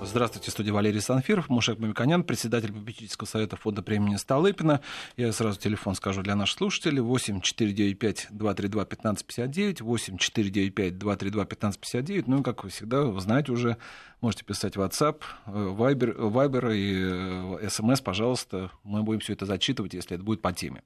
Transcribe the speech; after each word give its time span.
Здравствуйте, 0.00 0.52
студия 0.52 0.72
Валерий 0.72 1.00
Санфиров, 1.00 1.48
Мушек 1.48 1.80
Мамиканян, 1.80 2.22
председатель 2.22 2.72
попечительского 2.72 3.26
совета 3.26 3.56
фонда 3.56 3.82
премии 3.82 4.14
Столыпина. 4.14 4.80
Я 5.16 5.32
сразу 5.32 5.58
телефон 5.58 5.96
скажу 5.96 6.22
для 6.22 6.36
наших 6.36 6.58
слушателей. 6.58 7.00
8 7.00 7.40
495 7.40 8.28
232 8.30 8.82
1559, 8.82 9.80
8 9.80 10.18
495 10.18 10.98
232 10.98 11.42
1559. 11.42 12.28
Ну 12.28 12.40
и, 12.40 12.42
как 12.44 12.62
вы 12.62 12.70
всегда, 12.70 13.02
вы 13.02 13.20
знаете 13.20 13.50
уже, 13.50 13.76
можете 14.20 14.44
писать 14.44 14.76
WhatsApp, 14.76 15.20
Viber, 15.46 16.16
Viber 16.16 16.76
и 16.76 17.66
SMS, 17.66 18.00
пожалуйста. 18.02 18.70
Мы 18.84 19.02
будем 19.02 19.20
все 19.20 19.32
это 19.32 19.46
зачитывать, 19.46 19.94
если 19.94 20.14
это 20.14 20.24
будет 20.24 20.40
по 20.40 20.52
теме. 20.52 20.84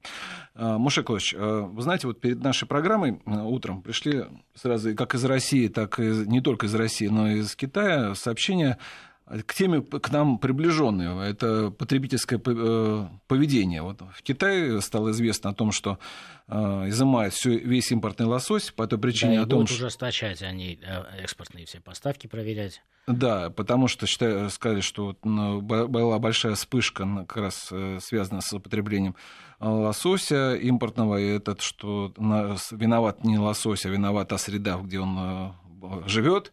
Мушек 0.55 1.11
Ильич, 1.11 1.33
вы 1.33 1.81
знаете, 1.81 2.07
вот 2.07 2.19
перед 2.19 2.43
нашей 2.43 2.67
программой 2.67 3.21
утром 3.25 3.83
пришли 3.83 4.25
сразу 4.55 4.95
как 4.95 5.13
из 5.13 5.23
России, 5.23 5.67
так 5.67 5.99
и 5.99 6.03
не 6.03 6.41
только 6.41 6.65
из 6.65 6.73
России, 6.73 7.07
но 7.07 7.29
и 7.29 7.39
из 7.39 7.55
Китая 7.55 8.15
сообщения 8.15 8.79
к 9.41 9.53
теме 9.53 9.81
к 9.81 10.11
нам 10.11 10.37
приближенные. 10.37 11.29
Это 11.29 11.71
потребительское 11.71 12.39
э, 12.45 13.07
поведение. 13.27 13.81
Вот 13.81 14.01
в 14.01 14.21
Китае 14.21 14.79
стало 14.81 15.11
известно 15.11 15.49
о 15.49 15.53
том, 15.53 15.71
что 15.71 15.97
э, 16.47 16.55
изымают 16.89 17.33
всю, 17.33 17.51
весь 17.51 17.91
импортный 17.91 18.27
лосось 18.27 18.71
по 18.71 18.85
той 18.85 18.99
причине 18.99 19.37
да, 19.37 19.43
о 19.43 19.45
том, 19.47 19.59
будут 19.59 19.69
что... 19.71 19.85
ужесточать 19.85 20.41
они 20.43 20.79
э, 20.81 21.03
экспортные 21.23 21.65
все 21.65 21.79
поставки 21.79 22.27
проверять. 22.27 22.83
Да, 23.07 23.49
потому 23.49 23.87
что 23.87 24.05
считаю, 24.05 24.49
сказали, 24.49 24.81
что 24.81 25.17
ну, 25.23 25.61
была 25.61 26.19
большая 26.19 26.55
вспышка, 26.55 27.25
как 27.27 27.37
раз 27.37 27.73
связанная 27.99 28.41
с 28.41 28.53
употреблением 28.53 29.15
лосося 29.59 30.55
импортного, 30.55 31.17
и 31.17 31.25
этот, 31.25 31.61
что 31.61 32.13
виноват 32.71 33.25
не 33.25 33.37
лосось, 33.37 33.85
а 33.85 33.89
виновата 33.89 34.37
среда, 34.37 34.77
где 34.77 34.99
он 34.99 35.53
живет, 36.05 36.51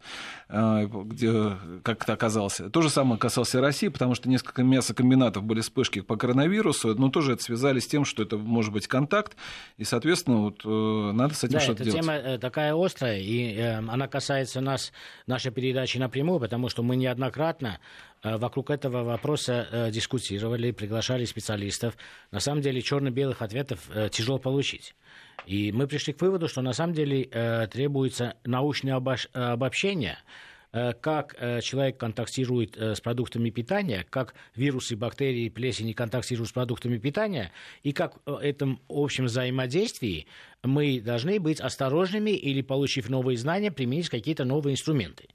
э, 0.49 0.87
где, 1.05 1.57
как 1.83 2.03
это 2.03 2.13
оказалось. 2.13 2.61
То 2.71 2.81
же 2.81 2.89
самое 2.89 3.19
касалось 3.19 3.53
и 3.55 3.57
России, 3.57 3.87
потому 3.87 4.15
что 4.15 4.29
несколько 4.29 4.63
мясокомбинатов 4.63 5.43
были 5.43 5.61
вспышки 5.61 6.01
по 6.01 6.15
коронавирусу, 6.15 6.95
но 6.95 7.09
тоже 7.09 7.33
это 7.33 7.43
связали 7.43 7.79
с 7.79 7.87
тем, 7.87 8.05
что 8.05 8.23
это 8.23 8.37
может 8.37 8.73
быть 8.73 8.87
контакт, 8.87 9.35
и, 9.77 9.83
соответственно, 9.83 10.41
вот, 10.41 10.61
э, 10.65 11.11
надо 11.13 11.33
с 11.33 11.43
этим 11.43 11.53
да, 11.53 11.59
что-то 11.59 11.83
эта 11.83 11.91
делать. 11.91 12.01
тема 12.01 12.13
э, 12.13 12.37
такая 12.37 12.75
острая, 12.75 13.19
и 13.19 13.55
э, 13.55 13.77
она 13.77 14.07
касается 14.07 14.61
нас, 14.61 14.91
нашей 15.27 15.51
передачи 15.51 15.97
напрямую, 15.97 16.39
потому 16.39 16.69
что 16.69 16.83
мы 16.83 16.95
неоднократно 16.95 17.79
вокруг 18.23 18.69
этого 18.69 19.03
вопроса 19.03 19.89
дискутировали, 19.91 20.69
приглашали 20.69 21.25
специалистов. 21.25 21.97
На 22.29 22.39
самом 22.39 22.61
деле 22.61 22.79
черно-белых 22.79 23.41
ответов 23.41 23.79
тяжело 24.11 24.37
получить. 24.37 24.93
И 25.45 25.71
мы 25.71 25.87
пришли 25.87 26.13
к 26.13 26.21
выводу, 26.21 26.47
что 26.47 26.61
на 26.61 26.73
самом 26.73 26.93
деле 26.93 27.27
э, 27.31 27.67
требуется 27.67 28.35
научное 28.45 28.95
обобщение, 29.33 30.17
э, 30.71 30.93
как 30.93 31.35
э, 31.39 31.61
человек 31.61 31.97
контактирует 31.97 32.77
с 32.77 33.01
продуктами 33.01 33.49
питания, 33.49 34.05
как 34.09 34.35
вирусы, 34.55 34.95
бактерии, 34.95 35.49
плесени 35.49 35.93
контактируют 35.93 36.49
с 36.49 36.53
продуктами 36.53 36.97
питания, 36.97 37.51
и 37.83 37.91
как 37.91 38.17
в 38.25 38.35
этом 38.41 38.79
общем 38.87 39.25
взаимодействии 39.25 40.27
мы 40.63 41.01
должны 41.01 41.39
быть 41.39 41.59
осторожными 41.59 42.31
или, 42.31 42.61
получив 42.61 43.09
новые 43.09 43.37
знания, 43.37 43.71
применить 43.71 44.09
какие-то 44.09 44.45
новые 44.45 44.73
инструменты. 44.73 45.25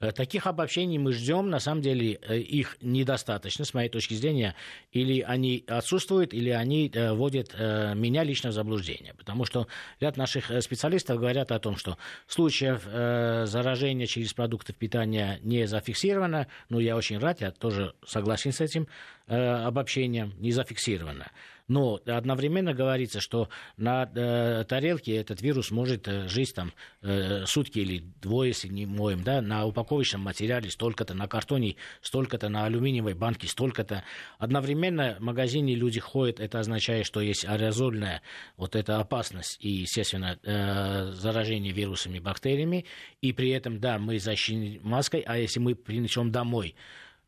Э, 0.00 0.12
таких 0.12 0.46
обобщений 0.46 0.98
мы 0.98 1.12
ждем, 1.12 1.50
на 1.50 1.60
самом 1.60 1.82
деле 1.82 2.18
э, 2.22 2.38
их 2.38 2.76
недостаточно, 2.80 3.64
с 3.64 3.74
моей 3.74 3.88
точки 3.88 4.14
зрения, 4.14 4.54
или 4.92 5.20
они 5.20 5.64
отсутствуют, 5.66 6.34
или 6.34 6.50
они 6.50 6.90
э, 6.92 7.12
вводят 7.12 7.54
меня 7.54 8.24
лично 8.24 8.50
в 8.50 8.52
заблуждение. 8.52 9.14
Потому 9.14 9.44
что 9.44 9.66
ряд 10.00 10.16
наших 10.16 10.50
специалистов 10.62 11.18
говорят 11.18 11.52
о 11.52 11.58
том, 11.58 11.76
что 11.76 11.98
случаев 12.26 12.84
заражения 12.84 14.06
через 14.06 14.32
продукты 14.32 14.72
питания 14.72 15.38
не 15.42 15.66
зафиксировано, 15.66 16.48
но 16.68 16.80
я 16.80 16.96
очень 16.96 17.18
рад, 17.18 17.40
я 17.40 17.50
тоже 17.50 17.94
согласен 18.06 18.52
с 18.52 18.60
этим 18.60 18.88
обобщением, 19.26 20.34
не 20.38 20.52
зафиксировано 20.52 21.30
но 21.66 22.00
одновременно 22.06 22.74
говорится, 22.74 23.20
что 23.20 23.48
на 23.76 24.10
э, 24.14 24.64
тарелке 24.68 25.16
этот 25.16 25.40
вирус 25.40 25.70
может 25.70 26.06
э, 26.08 26.28
жить 26.28 26.54
там 26.54 26.72
э, 27.02 27.46
сутки 27.46 27.78
или 27.78 28.04
двое, 28.20 28.48
если 28.48 28.68
не 28.68 28.84
моем, 28.84 29.22
да, 29.22 29.40
на 29.40 29.64
упаковочном 29.66 30.22
материале 30.22 30.70
столько-то, 30.70 31.14
на 31.14 31.26
картоне 31.26 31.76
столько-то, 32.02 32.48
на 32.48 32.66
алюминиевой 32.66 33.14
банке 33.14 33.48
столько-то. 33.48 34.04
Одновременно 34.38 35.16
в 35.18 35.22
магазине 35.22 35.74
люди 35.74 36.00
ходят, 36.00 36.38
это 36.38 36.60
означает, 36.60 37.06
что 37.06 37.20
есть 37.20 37.46
аэрозольная 37.46 38.20
вот 38.56 38.76
эта 38.76 39.00
опасность 39.00 39.56
и, 39.60 39.70
естественно, 39.70 40.38
э, 40.42 41.12
заражение 41.12 41.72
вирусами, 41.72 42.18
бактериями, 42.18 42.84
и 43.22 43.32
при 43.32 43.50
этом, 43.50 43.80
да, 43.80 43.98
мы 43.98 44.18
защитим 44.18 44.80
маской, 44.82 45.20
а 45.20 45.38
если 45.38 45.60
мы 45.60 45.74
принесем 45.74 46.30
домой 46.30 46.74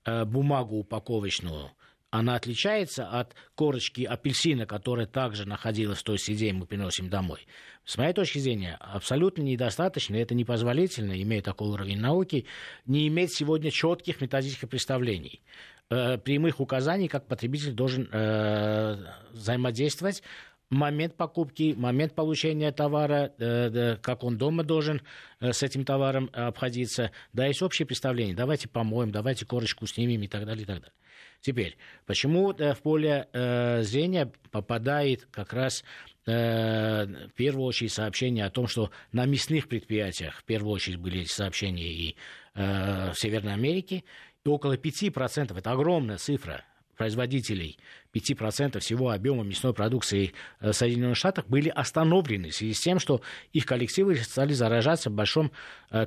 э, 0.04 0.24
бумагу 0.26 0.76
упаковочную, 0.76 1.70
она 2.10 2.36
отличается 2.36 3.08
от 3.08 3.34
корочки 3.54 4.02
апельсина, 4.02 4.66
которая 4.66 5.06
также 5.06 5.46
находилась 5.46 5.98
в 5.98 6.02
той 6.04 6.18
среде, 6.18 6.48
и 6.48 6.52
мы 6.52 6.66
приносим 6.66 7.08
домой. 7.08 7.46
С 7.84 7.98
моей 7.98 8.12
точки 8.12 8.38
зрения, 8.38 8.76
абсолютно 8.80 9.42
недостаточно, 9.42 10.16
это 10.16 10.34
непозволительно, 10.34 11.20
имея 11.20 11.42
такой 11.42 11.68
уровень 11.68 11.98
науки, 11.98 12.46
не 12.84 13.06
иметь 13.08 13.32
сегодня 13.32 13.70
четких 13.70 14.20
методических 14.20 14.68
представлений 14.68 15.42
э, 15.90 16.18
прямых 16.18 16.60
указаний, 16.60 17.08
как 17.08 17.26
потребитель 17.26 17.72
должен 17.72 18.08
э, 18.12 18.96
взаимодействовать 19.32 20.22
момент 20.70 21.16
покупки, 21.16 21.74
момент 21.76 22.14
получения 22.14 22.72
товара, 22.72 23.32
э, 23.38 23.96
как 23.96 24.24
он 24.24 24.36
дома 24.36 24.64
должен 24.64 25.02
с 25.40 25.62
этим 25.62 25.84
товаром 25.84 26.30
обходиться. 26.32 27.12
Да, 27.32 27.46
есть 27.46 27.62
общее 27.62 27.86
представление. 27.86 28.34
Давайте 28.34 28.68
помоем, 28.68 29.12
давайте 29.12 29.44
корочку 29.44 29.86
снимем 29.86 30.22
и 30.22 30.28
так 30.28 30.44
далее, 30.44 30.62
и 30.62 30.66
так 30.66 30.80
далее. 30.80 30.92
Теперь, 31.40 31.76
почему 32.06 32.52
э, 32.52 32.74
в 32.74 32.82
поле 32.82 33.28
э, 33.32 33.82
зрения 33.82 34.30
попадает 34.50 35.26
как 35.30 35.52
раз 35.52 35.84
э, 36.26 37.06
в 37.06 37.32
первую 37.34 37.66
очередь 37.66 37.92
сообщение 37.92 38.44
о 38.44 38.50
том, 38.50 38.66
что 38.66 38.90
на 39.12 39.26
мясных 39.26 39.68
предприятиях 39.68 40.36
в 40.38 40.44
первую 40.44 40.72
очередь 40.72 40.98
были 40.98 41.24
сообщения 41.24 41.88
и 41.88 42.16
в 42.54 43.12
Северной 43.14 43.52
Америке, 43.52 44.02
и 44.42 44.48
около 44.48 44.78
5%, 44.78 45.58
это 45.58 45.70
огромная 45.72 46.16
цифра, 46.16 46.64
производителей 46.96 47.78
5% 48.16 48.78
всего 48.80 49.10
объема 49.10 49.44
мясной 49.44 49.74
продукции 49.74 50.32
в 50.60 50.72
Соединенных 50.72 51.16
Штатах 51.16 51.46
были 51.46 51.68
остановлены 51.68 52.50
в 52.50 52.54
связи 52.54 52.74
с 52.74 52.80
тем, 52.80 52.98
что 52.98 53.20
их 53.52 53.66
коллективы 53.66 54.16
стали 54.16 54.52
заражаться 54.52 55.10
в 55.10 55.14
большом 55.14 55.52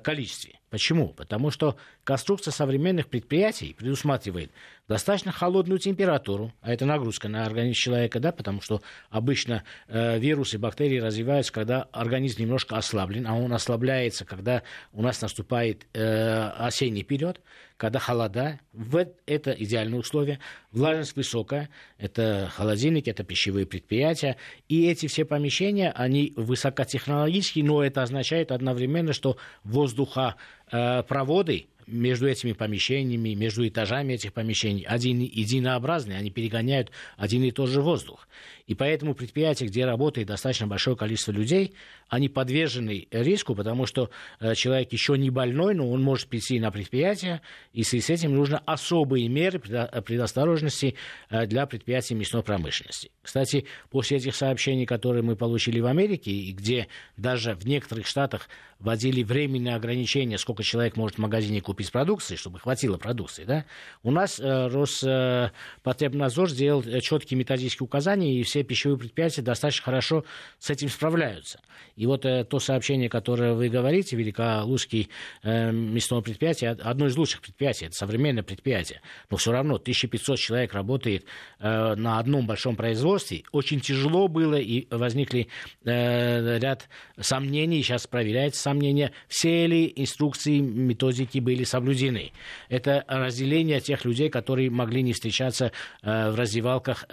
количестве. 0.03 0.59
Почему? 0.70 1.09
Потому 1.09 1.50
что 1.50 1.78
конструкция 2.03 2.52
современных 2.52 3.08
предприятий 3.08 3.74
предусматривает 3.74 4.52
достаточно 4.88 5.31
холодную 5.31 5.80
температуру, 5.80 6.53
а 6.62 6.72
это 6.72 6.86
нагрузка 6.86 7.28
на 7.28 7.44
организм 7.44 7.74
человека, 7.74 8.20
да, 8.20 8.31
потому 8.31 8.62
что 8.62 8.81
обычно 9.09 9.64
э, 9.88 10.20
вирусы, 10.20 10.59
бактерии 10.59 11.00
развиваются, 11.00 11.52
когда 11.52 11.84
организм 11.91 12.41
немножко 12.41 12.78
ослаблен, 12.78 13.26
а 13.28 13.36
он 13.36 13.52
ослабляется, 13.53 14.26
когда 14.26 14.62
у 14.94 15.02
нас 15.02 15.22
наступает 15.22 15.88
э, 15.94 16.50
осенний 16.58 17.03
период, 17.03 17.41
когда 17.78 17.97
холода, 17.97 18.59
в 18.74 19.08
это 19.26 19.52
идеальные 19.52 20.00
условия, 20.00 20.40
влажность 20.72 21.16
высокая, 21.16 21.70
это 21.99 22.49
холодильники, 22.51 23.09
это 23.09 23.23
пищевые 23.23 23.65
предприятия, 23.65 24.37
и 24.67 24.87
эти 24.87 25.07
все 25.07 25.25
помещения, 25.25 25.91
они 25.91 26.33
высокотехнологические, 26.35 27.65
но 27.65 27.83
это 27.83 28.01
означает 28.01 28.51
одновременно, 28.51 29.13
что 29.13 29.37
воздуха 29.63 30.35
Э, 30.71 31.01
проводы 31.01 31.65
между 31.91 32.27
этими 32.27 32.53
помещениями, 32.53 33.33
между 33.33 33.67
этажами 33.67 34.13
этих 34.13 34.33
помещений 34.33 34.83
один 34.83 35.19
единообразные, 35.19 36.17
они 36.17 36.31
перегоняют 36.31 36.91
один 37.17 37.44
и 37.44 37.51
тот 37.51 37.69
же 37.69 37.81
воздух. 37.81 38.27
И 38.67 38.75
поэтому 38.75 39.16
предприятия, 39.16 39.66
где 39.66 39.85
работает 39.85 40.28
достаточно 40.28 40.67
большое 40.67 40.95
количество 40.95 41.31
людей, 41.31 41.73
они 42.07 42.29
подвержены 42.29 43.07
риску, 43.09 43.55
потому 43.55 43.88
что 43.88 44.11
э, 44.39 44.53
человек 44.53 44.91
еще 44.91 45.17
не 45.17 45.31
больной, 45.31 45.73
но 45.73 45.89
он 45.89 46.03
может 46.03 46.28
прийти 46.28 46.59
на 46.59 46.69
предприятие, 46.69 47.41
и 47.73 47.83
с 47.83 47.94
этим 47.94 48.35
нужно 48.35 48.59
особые 48.66 49.28
меры 49.28 49.59
предосторожности 49.59 50.96
э, 51.29 51.47
для 51.47 51.66
предприятий 51.66 52.14
мясной 52.14 52.43
промышленности. 52.43 53.09
Кстати, 53.23 53.66
после 53.90 54.17
этих 54.17 54.35
сообщений, 54.35 54.85
которые 54.85 55.23
мы 55.23 55.35
получили 55.35 55.79
в 55.79 55.87
Америке, 55.87 56.31
и 56.31 56.52
где 56.52 56.87
даже 57.17 57.55
в 57.55 57.66
некоторых 57.66 58.05
штатах 58.05 58.49
вводили 58.79 59.23
временные 59.23 59.75
ограничения, 59.75 60.37
сколько 60.37 60.64
человек 60.64 60.96
может 60.96 61.17
в 61.17 61.22
магазине 61.22 61.61
купить 61.61 61.78
продукции, 61.87 62.35
чтобы 62.35 62.59
хватило 62.59 62.97
продукции, 62.97 63.46
да, 63.46 63.66
у 64.03 64.11
нас 64.11 64.40
э, 64.40 64.67
Роспотребнадзор 64.67 66.49
сделал 66.49 66.84
четкие 67.02 67.37
методические 67.37 67.85
указания, 67.85 68.34
и 68.34 68.43
все 68.43 68.64
пищевые 68.64 68.97
предприятия 68.97 69.41
достаточно 69.41 69.85
хорошо 69.85 70.26
с 70.59 70.70
этим 70.70 70.90
справляются. 70.90 71.59
И 71.96 72.05
вот 72.05 72.26
э, 72.26 72.43
то 72.43 72.59
сообщение, 72.59 73.09
которое 73.09 73.53
вы 73.53 73.70
говорите, 73.70 74.16
Великолузский 74.16 75.09
э, 75.43 75.72
мясное 75.72 76.22
предприятие, 76.22 76.72
одно 76.72 77.08
из 77.08 77.17
лучших 77.17 77.41
предприятий, 77.41 77.85
это 77.85 77.96
современное 77.96 78.43
предприятие, 78.43 79.02
но 79.29 79.37
все 79.37 79.52
равно 79.52 79.76
1500 79.76 80.37
человек 80.37 80.73
работает 80.73 81.26
э, 81.59 81.96
на 81.96 82.20
одном 82.20 82.47
большом 82.47 82.76
производстве. 82.76 83.43
Очень 83.52 83.81
тяжело 83.81 84.28
было, 84.28 84.55
и 84.55 84.87
возникли 84.90 85.47
э, 85.84 86.59
ряд 86.59 86.90
сомнений, 87.20 87.81
сейчас 87.84 88.08
проверяется 88.08 88.61
сомнения, 88.61 89.11
все 89.28 89.67
ли 89.67 89.91
инструкции, 89.96 90.59
методики 90.59 91.40
были 91.40 91.64
соблюдены. 91.69 92.33
Это 92.67 93.05
разделение 93.07 93.79
тех 93.79 94.03
людей, 94.03 94.29
которые 94.29 94.69
могли 94.69 95.01
не 95.01 95.13
встречаться 95.13 95.71
в 96.01 96.35
раздевалках 96.35 97.05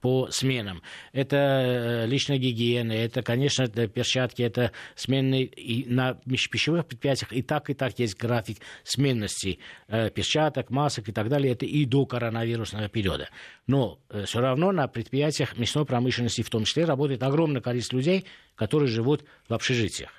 по 0.00 0.28
сменам. 0.30 0.82
Это 1.12 2.04
личная 2.06 2.38
гигиена, 2.38 2.92
это, 2.92 3.22
конечно, 3.22 3.68
перчатки, 3.68 4.42
это 4.42 4.72
сменные 4.94 5.44
и 5.44 5.88
на 5.88 6.14
пищевых 6.14 6.86
предприятиях 6.86 7.32
и 7.32 7.42
так, 7.42 7.70
и 7.70 7.74
так 7.74 7.98
есть 7.98 8.16
график 8.18 8.58
сменности 8.82 9.58
перчаток, 9.88 10.70
масок 10.70 11.08
и 11.08 11.12
так 11.12 11.28
далее. 11.28 11.52
Это 11.52 11.66
и 11.66 11.84
до 11.84 12.06
коронавирусного 12.06 12.88
периода. 12.88 13.28
Но 13.66 13.98
все 14.24 14.40
равно 14.40 14.72
на 14.72 14.88
предприятиях 14.88 15.58
мясной 15.58 15.84
промышленности 15.84 16.42
в 16.42 16.50
том 16.50 16.64
числе 16.64 16.84
работает 16.86 17.22
огромное 17.22 17.60
количество 17.60 17.96
людей, 17.96 18.24
которые 18.54 18.88
живут 18.88 19.24
в 19.48 19.54
общежитиях. 19.54 20.10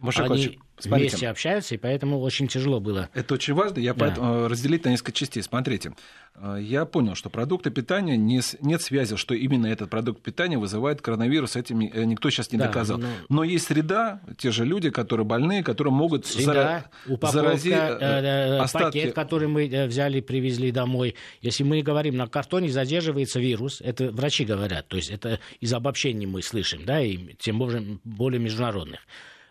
Маша 0.00 0.24
Они 0.24 0.58
Смотрите. 0.80 1.10
вместе 1.10 1.28
общаются, 1.28 1.74
и 1.74 1.78
поэтому 1.78 2.20
очень 2.20 2.46
тяжело 2.46 2.80
было. 2.80 3.08
Это 3.14 3.34
очень 3.34 3.54
важно. 3.54 3.80
Я 3.80 3.94
да. 3.94 4.00
поэтому 4.00 4.34
э, 4.34 4.46
разделить 4.46 4.84
на 4.84 4.90
несколько 4.90 5.12
частей. 5.12 5.42
Смотрите, 5.42 5.92
э, 6.36 6.58
я 6.60 6.84
понял, 6.84 7.14
что 7.14 7.30
продукты 7.30 7.70
питания 7.70 8.16
не, 8.16 8.40
нет 8.60 8.82
связи, 8.82 9.16
что 9.16 9.34
именно 9.34 9.66
этот 9.66 9.90
продукт 9.90 10.22
питания 10.22 10.56
вызывает 10.56 11.02
коронавирус. 11.02 11.56
Этим 11.56 11.80
э, 11.80 12.04
никто 12.04 12.30
сейчас 12.30 12.52
не 12.52 12.58
да, 12.58 12.66
доказал. 12.66 12.98
Но... 12.98 13.08
но 13.28 13.44
есть 13.44 13.66
среда, 13.66 14.20
те 14.36 14.50
же 14.52 14.64
люди, 14.64 14.90
которые 14.90 15.26
больные, 15.26 15.64
которые 15.64 15.92
могут 15.92 16.26
среда, 16.26 16.84
зара... 17.06 17.32
заразить 17.32 17.72
э, 17.72 18.58
остатки. 18.58 18.98
Пакет, 18.98 19.14
который 19.14 19.48
мы 19.48 19.86
взяли, 19.86 20.20
привезли 20.20 20.70
домой. 20.70 21.16
Если 21.40 21.64
мы 21.64 21.82
говорим, 21.82 22.16
на 22.16 22.28
картоне 22.28 22.68
задерживается 22.68 23.40
вирус, 23.40 23.80
это 23.80 24.10
врачи 24.10 24.44
говорят, 24.44 24.86
то 24.88 24.96
есть 24.96 25.10
это 25.10 25.40
из 25.60 25.72
обобщений 25.72 26.26
мы 26.26 26.42
слышим, 26.42 26.84
да, 26.84 27.00
и 27.00 27.34
тем 27.38 27.58
более 27.58 28.40
международных 28.40 29.00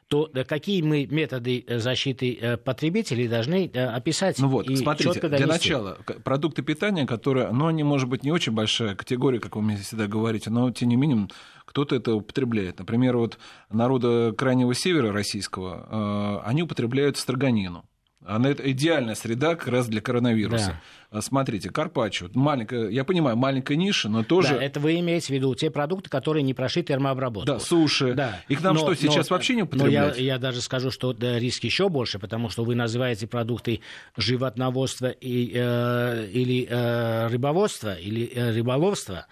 то 0.07 0.29
э, 0.33 0.43
какие 0.43 0.81
мы 0.81 1.05
методы 1.05 1.63
э, 1.67 1.79
защиты 1.79 2.37
э, 2.39 2.57
потребителей 2.57 3.27
должны 3.27 3.65
описать 3.67 4.39
ну 4.39 4.47
вот, 4.47 4.69
и 4.69 4.75
смотрите. 4.75 5.19
Для 5.27 5.47
начала, 5.47 5.97
продукты 6.23 6.61
питания, 6.61 7.05
которые, 7.05 7.51
ну, 7.51 7.67
они, 7.67 7.83
может 7.83 8.07
быть, 8.07 8.23
не 8.23 8.31
очень 8.31 8.53
большая 8.53 8.95
категория, 8.95 9.39
как 9.39 9.55
вы 9.55 9.61
мне 9.61 9.77
всегда 9.77 10.07
говорите, 10.07 10.49
но, 10.49 10.71
тем 10.71 10.89
не 10.89 10.95
менее, 10.95 11.27
кто-то 11.65 11.95
это 11.95 12.13
употребляет. 12.13 12.79
Например, 12.79 13.17
вот 13.17 13.37
народа 13.69 14.33
Крайнего 14.37 14.73
Севера 14.73 15.11
российского, 15.11 16.41
они 16.45 16.63
употребляют 16.63 17.17
строганину. 17.17 17.83
Она 18.27 18.49
это 18.49 18.69
идеальная 18.69 19.15
среда 19.15 19.55
как 19.55 19.69
раз 19.69 19.87
для 19.87 20.01
коронавируса. 20.01 20.79
Да. 21.11 21.21
Смотрите, 21.21 21.69
карпаччо, 21.69 22.29
маленькая, 22.33 22.89
я 22.89 23.05
понимаю, 23.05 23.37
маленькая 23.37 23.77
ниша, 23.77 24.09
но 24.09 24.23
тоже... 24.23 24.49
Да, 24.49 24.61
это 24.61 24.81
вы 24.81 24.99
имеете 24.99 25.27
в 25.27 25.29
виду 25.29 25.55
те 25.55 25.71
продукты, 25.71 26.09
которые 26.09 26.43
не 26.43 26.53
прошли 26.53 26.83
термообработку. 26.83 27.47
Да, 27.47 27.59
суши. 27.59 28.13
Да. 28.13 28.41
Их 28.49 28.61
нам 28.61 28.75
но, 28.75 28.81
что, 28.81 28.95
сейчас 28.95 29.29
но, 29.29 29.35
вообще 29.37 29.55
не 29.55 29.63
употреблять? 29.63 30.17
Но 30.17 30.21
я, 30.21 30.33
я 30.33 30.37
даже 30.37 30.59
скажу, 30.59 30.91
что 30.91 31.13
да, 31.13 31.39
риск 31.39 31.63
еще 31.63 31.87
больше, 31.87 32.19
потому 32.19 32.49
что 32.49 32.65
вы 32.65 32.75
называете 32.75 33.27
продукты 33.27 33.79
животноводства 34.17 35.07
и, 35.07 35.53
э, 35.55 36.27
или 36.33 36.67
э, 36.69 37.27
рыбоводства, 37.27 37.93
или 37.93 38.29
э, 38.35 38.51
рыболовства, 38.51 39.27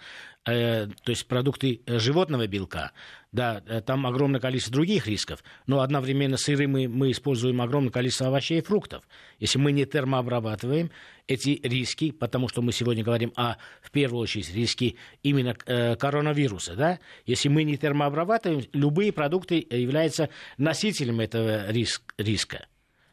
э, 0.46 0.86
то 0.86 1.10
есть 1.10 1.26
продукты 1.26 1.82
э, 1.84 1.98
животного 1.98 2.46
белка, 2.46 2.92
да, 3.36 3.62
э, 3.66 3.82
там 3.82 4.06
огромное 4.06 4.40
количество 4.40 4.72
других 4.72 5.06
рисков, 5.06 5.44
но 5.66 5.80
одновременно 5.80 6.38
сыры 6.38 6.66
мы, 6.66 6.88
мы 6.88 7.10
используем 7.10 7.60
огромное 7.60 7.92
количество 7.92 8.28
овощей 8.28 8.58
и 8.58 8.62
фруктов. 8.62 9.04
Если 9.38 9.58
мы 9.58 9.72
не 9.72 9.84
термообрабатываем 9.84 10.90
эти 11.28 11.60
риски, 11.62 12.10
потому 12.10 12.48
что 12.48 12.62
мы 12.62 12.72
сегодня 12.72 13.04
говорим 13.04 13.32
о, 13.36 13.56
в 13.82 13.90
первую 13.90 14.22
очередь, 14.22 14.52
риски 14.54 14.96
именно 15.22 15.54
э, 15.66 15.96
коронавируса, 15.96 16.74
да, 16.74 16.98
если 17.26 17.48
мы 17.48 17.64
не 17.64 17.76
термообрабатываем, 17.76 18.64
любые 18.72 19.12
продукты 19.12 19.64
являются 19.70 20.30
носителем 20.56 21.20
этого 21.20 21.70
риск, 21.70 22.14
риска. 22.16 22.66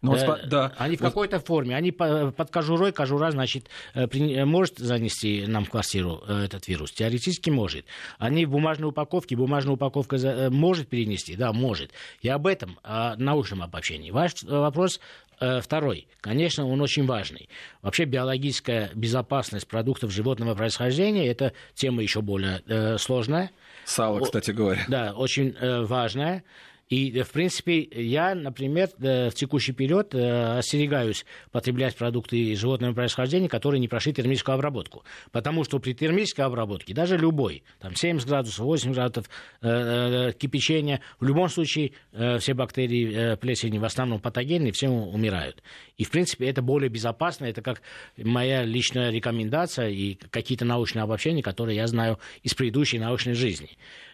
Но, 0.04 0.18
да, 0.18 0.40
да. 0.46 0.74
Они 0.78 0.98
в 0.98 1.00
какой-то 1.00 1.40
форме, 1.40 1.78
они 1.78 1.92
под 1.92 2.50
кожурой, 2.52 2.92
кожура, 2.92 3.32
значит, 3.32 3.70
э, 3.96 4.06
э, 4.06 4.46
может 4.46 4.78
занести 4.78 5.46
нам 5.48 5.64
в 5.64 5.70
квартиру 5.70 6.22
э, 6.28 6.44
этот 6.44 6.68
вирус, 6.68 6.92
теоретически 6.92 7.50
может. 7.50 7.86
Они 8.20 8.46
в 8.46 8.52
бумажной 8.52 8.90
упаковке, 8.90 9.38
бумажная 9.38 9.76
упаковка 9.76 10.50
может 10.52 10.90
перенести, 10.90 11.38
да, 11.38 11.54
может. 11.54 11.92
И 12.22 12.28
об 12.28 12.48
этом, 12.48 12.78
о 12.84 13.16
научном 13.16 13.64
обобщении. 13.64 14.12
Ваш 14.12 14.44
вопрос 14.44 15.00
Второй, 15.62 16.08
конечно, 16.22 16.66
он 16.66 16.80
очень 16.80 17.06
важный. 17.06 17.50
Вообще 17.82 18.06
биологическая 18.06 18.92
безопасность 18.94 19.68
продуктов 19.68 20.12
животного 20.12 20.56
происхождения– 20.56 21.28
это 21.30 21.54
тема 21.74 22.02
еще 22.02 22.22
более 22.22 22.62
э, 22.68 22.98
сложная. 22.98 23.52
Сало, 23.84 24.22
кстати 24.22 24.52
говоря. 24.52 24.84
Да, 24.88 25.14
очень 25.14 25.56
э, 25.60 25.82
важная. 25.82 26.44
И, 26.94 27.24
в 27.24 27.32
принципе, 27.32 27.80
я, 27.92 28.36
например, 28.36 28.88
э, 29.02 29.32
в 29.32 29.34
текущий 29.34 29.72
период 29.72 30.14
э, 30.14 30.60
остерегаюсь 30.60 31.26
потреблять 31.52 31.96
продукты 31.96 32.56
животного 32.56 32.94
происхождения, 32.94 33.50
которые 33.50 33.80
не 33.80 33.88
прошли 33.88 34.14
термическую 34.14 34.54
обработку. 34.54 35.04
Потому 35.32 35.64
что 35.64 35.80
при 35.80 35.94
термической 35.94 36.46
обработке, 36.46 36.94
даже 36.94 37.18
любой, 37.18 37.64
там 37.80 37.96
70 37.96 38.28
градусов, 38.28 38.60
80 38.60 38.94
градусов 38.94 39.30
э, 39.62 40.34
кипячения, 40.38 41.02
в 41.20 41.26
любом 41.26 41.50
случае 41.50 41.94
все 42.12 42.54
бактерии 42.54 43.38
плесени 43.38 43.80
в 43.80 43.86
основном 43.86 44.20
патогенные, 44.20 44.72
все 44.72 44.88
умирают. 44.88 45.64
И, 45.98 46.04
в 46.04 46.12
принципе, 46.12 46.48
это 46.48 46.62
более 46.62 46.90
безопасно, 46.90 47.46
это 47.46 47.64
как 47.64 47.82
моя 48.18 48.64
личная 48.66 49.10
рекомендация 49.10 49.90
и 49.90 50.14
какие-то 50.14 50.66
научные 50.66 51.02
обобщения, 51.02 51.42
которые 51.42 51.76
я 51.76 51.88
знаю 51.88 52.20
из 52.44 52.54
предыдущей 52.54 53.00
научной 53.00 53.34
жизни 53.34 53.72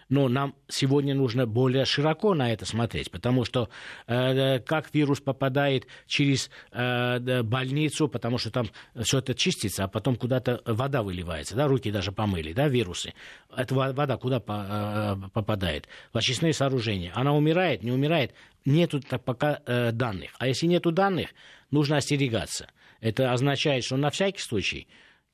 но 0.09 0.27
нам 0.27 0.56
сегодня 0.67 1.13
нужно 1.13 1.45
более 1.45 1.85
широко 1.85 2.33
на 2.33 2.51
это 2.51 2.65
смотреть, 2.65 3.11
потому 3.11 3.45
что 3.45 3.69
э, 4.07 4.59
как 4.59 4.94
вирус 4.94 5.21
попадает 5.21 5.85
через 6.07 6.50
э, 6.71 7.44
больницу, 7.44 8.07
потому 8.07 8.38
что 8.38 8.51
там 8.51 8.69
все 9.01 9.19
это 9.19 9.35
чистится, 9.35 9.83
а 9.83 9.88
потом 9.88 10.15
куда-то 10.15 10.61
вода 10.65 11.03
выливается, 11.03 11.56
да, 11.56 11.67
руки 11.67 11.91
даже 11.91 12.11
помыли, 12.11 12.53
да, 12.53 12.67
вирусы. 12.67 13.13
Эта 13.56 13.75
вода 13.75 14.17
куда 14.17 14.38
э, 14.45 15.15
попадает? 15.31 15.88
В 16.11 16.17
очистные 16.17 16.53
сооружения. 16.53 17.11
Она 17.15 17.33
умирает, 17.33 17.83
не 17.83 17.91
умирает? 17.91 18.33
Нету 18.65 19.01
пока 19.23 19.61
э, 19.65 19.91
данных. 19.91 20.31
А 20.39 20.47
если 20.47 20.65
нету 20.65 20.91
данных, 20.91 21.29
нужно 21.71 21.97
остерегаться. 21.97 22.67
Это 23.00 23.31
означает, 23.31 23.85
что 23.85 23.95
на 23.95 24.09
всякий 24.09 24.41
случай 24.41 24.88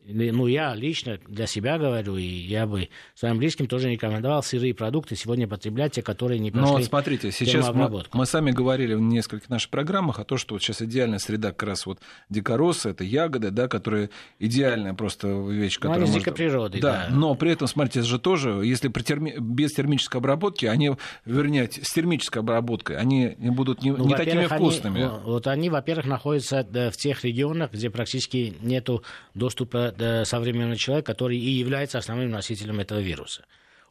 ну, 0.07 0.47
я 0.47 0.75
лично 0.75 1.19
для 1.27 1.47
себя 1.47 1.77
говорю, 1.77 2.17
и 2.17 2.23
я 2.23 2.67
бы 2.67 2.89
своим 3.15 3.37
близким 3.37 3.67
тоже 3.67 3.89
рекомендовал 3.89 4.43
сырые 4.43 4.73
продукты 4.73 5.15
сегодня 5.15 5.47
потреблять, 5.47 5.93
те, 5.93 6.01
которые 6.01 6.39
не 6.39 6.51
прошли 6.51 6.71
Но 6.77 6.81
смотрите, 6.81 7.31
сейчас 7.31 7.73
мы, 7.73 8.03
мы 8.13 8.25
сами 8.25 8.51
говорили 8.51 8.93
в 8.93 9.01
нескольких 9.01 9.49
наших 9.49 9.71
программах 9.71 10.19
о 10.19 10.23
том, 10.23 10.37
что 10.37 10.55
вот 10.55 10.61
сейчас 10.61 10.81
идеальная 10.81 11.17
среда 11.17 11.51
как 11.51 11.63
раз 11.63 11.85
вот 11.85 11.99
дикоросы, 12.29 12.89
это 12.89 13.03
ягоды, 13.03 13.49
да, 13.49 13.67
которые 13.67 14.11
идеальная 14.39 14.93
просто 14.93 15.27
вещь, 15.27 15.77
которая 15.77 16.01
ну, 16.01 16.05
они 16.05 16.13
может... 16.13 16.35
природы, 16.35 16.79
да, 16.79 17.07
да. 17.09 17.15
Но 17.15 17.33
при 17.35 17.51
этом, 17.51 17.67
смотрите, 17.67 17.99
это 17.99 18.07
же 18.07 18.19
тоже, 18.19 18.61
если 18.63 18.89
при 18.89 19.01
терми... 19.01 19.35
без 19.39 19.73
термической 19.73 20.19
обработки, 20.19 20.67
они, 20.67 20.91
вернее, 21.25 21.69
с 21.71 21.93
термической 21.93 22.41
обработкой, 22.41 22.97
они 22.97 23.35
будут 23.39 23.81
не, 23.81 23.91
ну, 23.91 24.05
не 24.05 24.15
такими 24.15 24.45
вкусными. 24.45 25.01
Они, 25.03 25.11
вот 25.23 25.47
они, 25.47 25.69
во-первых, 25.69 26.05
находятся 26.05 26.63
в 26.63 26.97
тех 26.97 27.23
регионах, 27.23 27.71
где 27.71 27.89
практически 27.89 28.53
нету 28.61 29.03
доступа 29.33 29.94
современный 30.25 30.77
человек, 30.77 31.05
который 31.05 31.37
и 31.37 31.49
является 31.49 31.97
основным 31.97 32.31
носителем 32.31 32.79
этого 32.79 32.99
вируса. 32.99 33.45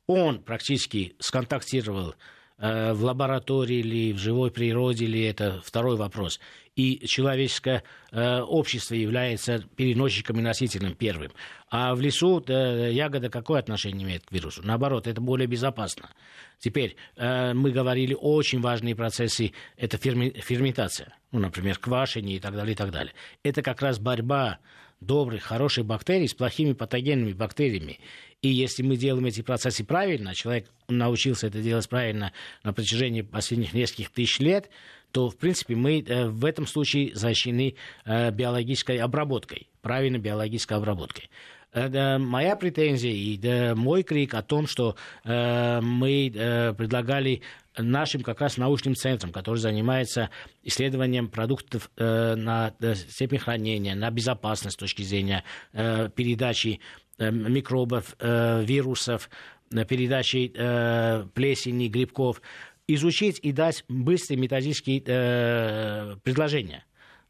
Он 0.07 0.43
практически 0.43 1.17
сконтактировал 1.19 2.15
э, 2.59 2.93
в 2.93 3.05
лаборатории 3.05 3.77
или 3.77 4.13
в 4.13 4.19
живой 4.19 4.51
природе, 4.51 5.07
или 5.07 5.25
это 5.25 5.63
второй 5.65 5.97
вопрос. 5.97 6.41
И 6.77 7.07
человеческое 7.07 7.85
э, 8.11 8.41
общество 8.41 8.95
является 8.95 9.61
переносчиком 9.77 10.39
и 10.41 10.43
носителем 10.43 10.95
первым. 10.95 11.33
А 11.71 11.95
в 11.95 12.01
лесу 12.01 12.45
э, 12.47 12.91
ягода 12.93 13.31
какое 13.31 13.61
отношение 13.61 14.05
имеет 14.05 14.27
к 14.27 14.33
вирусу? 14.33 14.61
Наоборот, 14.63 15.07
это 15.07 15.21
более 15.21 15.47
безопасно. 15.47 16.11
Теперь 16.59 16.97
э, 17.17 17.55
мы 17.55 17.71
говорили 17.71 18.17
очень 18.19 18.61
важные 18.61 18.95
процессы, 18.95 19.53
это 19.77 19.97
ферментация, 19.97 21.15
ну, 21.33 21.39
например, 21.39 21.79
квашение 21.79 22.37
и 22.37 22.41
так 22.41 22.55
далее, 22.55 22.75
и 22.75 22.77
так 22.77 22.91
далее. 22.91 23.15
Это 23.43 23.63
как 23.63 23.81
раз 23.81 23.99
борьба 23.99 24.59
добрых, 25.01 25.43
хороших 25.43 25.87
бактерий 25.87 26.29
с 26.29 26.35
плохими 26.35 26.73
патогенными 26.73 27.33
бактериями. 27.33 28.01
И 28.43 28.49
если 28.49 28.83
мы 28.83 28.97
делаем 28.97 29.27
эти 29.27 29.41
процессы 29.41 29.85
правильно, 29.85 30.35
человек 30.35 30.69
научился 30.89 31.47
это 31.47 31.63
делать 31.63 31.89
правильно 31.89 32.33
на 32.63 32.73
протяжении 32.73 33.23
последних 33.23 33.73
нескольких 33.73 34.11
тысяч 34.11 34.39
лет, 34.39 34.69
то, 35.13 35.31
в 35.31 35.37
принципе, 35.37 35.77
мы 35.77 36.01
э, 36.01 36.27
в 36.27 36.45
этом 36.45 36.67
случае 36.67 37.15
защищены 37.15 37.77
э, 38.05 38.31
биологической 38.33 38.99
обработкой, 38.99 39.69
правильной 39.81 40.19
биологической 40.19 40.77
обработкой. 40.77 41.31
Это 41.75 42.19
моя 42.21 42.55
претензия 42.55 43.13
и 43.13 43.75
мой 43.75 44.05
крик 44.05 44.35
о 44.35 44.43
том, 44.43 44.69
что 44.69 44.95
э, 45.25 45.81
мы 45.81 46.33
э, 46.33 46.73
предлагали 46.73 47.43
нашим 47.77 48.23
как 48.23 48.41
раз 48.41 48.57
научным 48.57 48.95
центрам, 48.95 49.33
который 49.33 49.59
занимается 49.59 50.31
исследованием 50.63 51.29
продуктов 51.29 51.91
э, 51.97 52.37
на 52.37 52.73
э, 52.79 52.95
степень 52.95 53.39
хранения, 53.41 53.97
на 53.97 54.11
безопасность 54.13 54.75
с 54.75 54.79
точки 54.79 55.03
зрения 55.03 55.43
э, 55.73 56.09
передачи 56.15 56.79
э, 57.19 57.33
микробов, 57.33 58.15
э, 58.21 58.63
вирусов, 58.65 59.29
э, 59.73 59.85
передачи 59.85 60.53
э, 60.55 61.27
плесени, 61.35 61.89
грибков, 61.89 62.41
изучить 62.87 63.41
и 63.43 63.51
дать 63.51 63.85
быстрые 63.89 64.39
методические 64.39 65.03
э, 65.05 66.17
предложения 66.23 66.85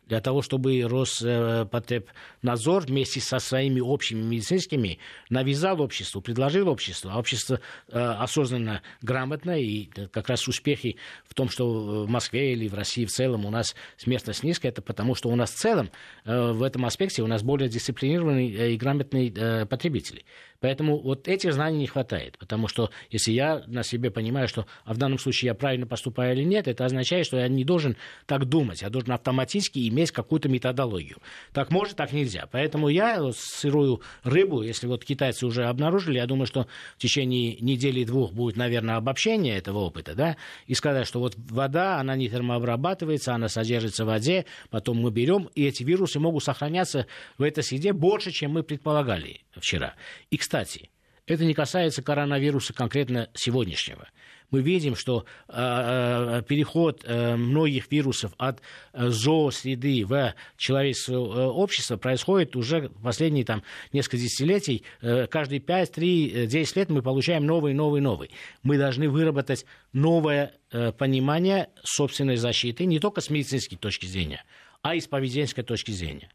для 0.06 0.20
того, 0.20 0.42
чтобы 0.42 0.82
Роспотребнадзор 0.82 2.86
вместе 2.86 3.20
со 3.20 3.38
своими 3.38 3.80
общими 3.80 4.20
медицинскими 4.20 4.98
навязал 5.30 5.80
обществу, 5.80 6.20
предложил 6.20 6.68
обществу, 6.68 7.10
а 7.10 7.18
общество 7.18 7.60
э, 7.88 7.98
осознанно, 7.98 8.82
грамотно, 9.02 9.58
и 9.58 9.86
как 9.86 10.28
раз 10.28 10.46
успехи 10.48 10.96
в 11.26 11.34
том, 11.34 11.48
что 11.48 12.04
в 12.04 12.08
Москве 12.08 12.52
или 12.52 12.68
в 12.68 12.74
России 12.74 13.04
в 13.04 13.10
целом 13.10 13.46
у 13.46 13.50
нас 13.50 13.74
смертность 13.96 14.42
низкая, 14.42 14.72
это 14.72 14.82
потому, 14.82 15.14
что 15.14 15.28
у 15.28 15.36
нас 15.36 15.52
в 15.52 15.56
целом 15.56 15.90
э, 16.24 16.52
в 16.52 16.62
этом 16.62 16.84
аспекте 16.84 17.22
у 17.22 17.26
нас 17.26 17.42
более 17.42 17.68
дисциплинированные 17.68 18.74
и 18.74 18.76
грамотные 18.76 19.32
э, 19.34 19.66
потребители. 19.66 20.24
Поэтому 20.64 20.96
вот 20.98 21.28
этих 21.28 21.52
знаний 21.52 21.80
не 21.80 21.86
хватает. 21.86 22.38
Потому 22.38 22.68
что 22.68 22.88
если 23.10 23.32
я 23.32 23.62
на 23.66 23.82
себе 23.82 24.10
понимаю, 24.10 24.48
что 24.48 24.64
а 24.86 24.94
в 24.94 24.96
данном 24.96 25.18
случае 25.18 25.48
я 25.48 25.54
правильно 25.54 25.86
поступаю 25.86 26.34
или 26.34 26.42
нет, 26.42 26.68
это 26.68 26.86
означает, 26.86 27.26
что 27.26 27.36
я 27.36 27.48
не 27.48 27.64
должен 27.64 27.98
так 28.24 28.46
думать. 28.46 28.80
Я 28.80 28.88
должен 28.88 29.12
автоматически 29.12 29.86
иметь 29.90 30.10
какую-то 30.10 30.48
методологию. 30.48 31.18
Так 31.52 31.70
может, 31.70 31.96
так 31.96 32.14
нельзя. 32.14 32.48
Поэтому 32.50 32.88
я 32.88 33.30
сырую 33.32 34.00
рыбу, 34.22 34.62
если 34.62 34.86
вот 34.86 35.04
китайцы 35.04 35.44
уже 35.44 35.66
обнаружили, 35.66 36.16
я 36.16 36.24
думаю, 36.24 36.46
что 36.46 36.66
в 36.96 36.98
течение 36.98 37.58
недели-двух 37.60 38.32
будет, 38.32 38.56
наверное, 38.56 38.96
обобщение 38.96 39.58
этого 39.58 39.80
опыта, 39.80 40.14
да, 40.14 40.38
и 40.66 40.72
сказать, 40.72 41.06
что 41.06 41.20
вот 41.20 41.34
вода, 41.36 42.00
она 42.00 42.16
не 42.16 42.30
термообрабатывается, 42.30 43.34
она 43.34 43.48
содержится 43.48 44.06
в 44.06 44.08
воде, 44.08 44.46
потом 44.70 44.96
мы 44.96 45.10
берем, 45.10 45.50
и 45.54 45.66
эти 45.66 45.82
вирусы 45.82 46.20
могут 46.20 46.42
сохраняться 46.42 47.06
в 47.36 47.42
этой 47.42 47.62
среде 47.62 47.92
больше, 47.92 48.30
чем 48.30 48.52
мы 48.52 48.62
предполагали 48.62 49.42
вчера. 49.60 49.94
И, 50.30 50.38
кстати, 50.38 50.53
кстати, 50.54 50.88
это 51.26 51.44
не 51.44 51.52
касается 51.52 52.00
коронавируса 52.00 52.72
конкретно 52.72 53.28
сегодняшнего. 53.34 54.06
Мы 54.52 54.62
видим, 54.62 54.94
что 54.94 55.24
э, 55.48 56.42
переход 56.46 57.02
э, 57.02 57.34
многих 57.34 57.90
вирусов 57.90 58.34
от 58.38 58.60
э, 58.92 59.08
зоосреды 59.08 60.04
в 60.04 60.32
человеческое 60.56 61.16
э, 61.16 61.46
общество 61.46 61.96
происходит 61.96 62.54
уже 62.54 62.88
последние 63.02 63.44
там, 63.44 63.64
несколько 63.92 64.18
десятилетий. 64.18 64.84
Э, 65.00 65.26
каждые 65.26 65.58
5, 65.58 65.90
3, 65.90 66.46
10 66.46 66.76
лет 66.76 66.88
мы 66.88 67.02
получаем 67.02 67.46
новый, 67.46 67.74
новый, 67.74 68.00
новый. 68.00 68.30
Мы 68.62 68.78
должны 68.78 69.10
выработать 69.10 69.66
новое 69.92 70.52
э, 70.70 70.92
понимание 70.92 71.70
собственной 71.82 72.36
защиты, 72.36 72.84
не 72.84 73.00
только 73.00 73.20
с 73.20 73.28
медицинской 73.28 73.76
точки 73.76 74.06
зрения, 74.06 74.44
а 74.82 74.94
и 74.94 75.00
с 75.00 75.08
поведенческой 75.08 75.64
точки 75.64 75.90
зрения. 75.90 76.30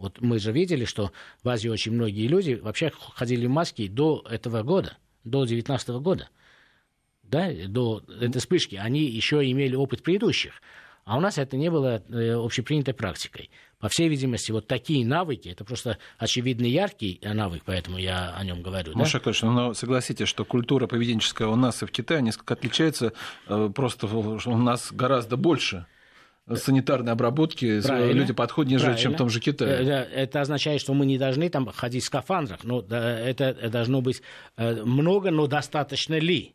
Вот 0.00 0.20
мы 0.20 0.38
же 0.38 0.50
видели, 0.50 0.86
что 0.86 1.12
в 1.42 1.48
Азии 1.48 1.68
очень 1.68 1.92
многие 1.92 2.26
люди 2.26 2.54
вообще 2.54 2.90
ходили 3.14 3.46
в 3.46 3.50
маске 3.50 3.86
до 3.86 4.24
этого 4.28 4.62
года, 4.62 4.96
до 5.24 5.44
2019 5.44 5.88
года. 6.00 6.28
Да, 7.22 7.50
до 7.68 8.02
этой 8.20 8.38
вспышки. 8.38 8.76
Они 8.76 9.02
еще 9.02 9.48
имели 9.48 9.76
опыт 9.76 10.02
предыдущих. 10.02 10.62
А 11.04 11.18
у 11.18 11.20
нас 11.20 11.38
это 11.38 11.56
не 11.56 11.70
было 11.70 12.02
э, 12.08 12.32
общепринятой 12.32 12.94
практикой. 12.94 13.50
По 13.78 13.88
всей 13.88 14.08
видимости, 14.08 14.52
вот 14.52 14.66
такие 14.66 15.06
навыки, 15.06 15.48
это 15.48 15.64
просто 15.64 15.98
очевидно 16.18 16.66
яркий 16.66 17.20
навык, 17.22 17.62
поэтому 17.64 17.98
я 17.98 18.34
о 18.34 18.44
нем 18.44 18.62
говорю. 18.62 18.92
Маша 18.94 19.18
да? 19.18 19.24
Конечно, 19.24 19.52
но 19.52 19.74
согласитесь, 19.74 20.28
что 20.28 20.44
культура 20.44 20.86
поведенческая 20.86 21.48
у 21.48 21.56
нас 21.56 21.82
и 21.82 21.86
в 21.86 21.90
Китае 21.90 22.22
несколько 22.22 22.54
отличается, 22.54 23.12
э, 23.48 23.70
просто 23.74 24.06
у 24.06 24.56
нас 24.56 24.92
гораздо 24.92 25.36
больше 25.36 25.86
санитарной 26.56 27.12
обработки 27.12 27.80
Правильно. 27.80 28.18
люди 28.18 28.32
подходят, 28.32 28.70
нежели 28.70 28.86
Правильно. 28.86 29.02
чем 29.02 29.14
в 29.14 29.16
том 29.16 29.28
же 29.30 29.40
Китае. 29.40 29.84
Э, 29.84 30.02
это 30.14 30.40
означает, 30.40 30.80
что 30.80 30.94
мы 30.94 31.06
не 31.06 31.18
должны 31.18 31.48
там 31.48 31.66
ходить 31.66 32.02
в 32.02 32.06
скафандрах. 32.06 32.64
Но 32.64 32.80
это 32.80 33.68
должно 33.70 34.00
быть 34.00 34.22
э, 34.56 34.82
много, 34.84 35.30
но 35.30 35.46
достаточно 35.46 36.18
ли? 36.18 36.54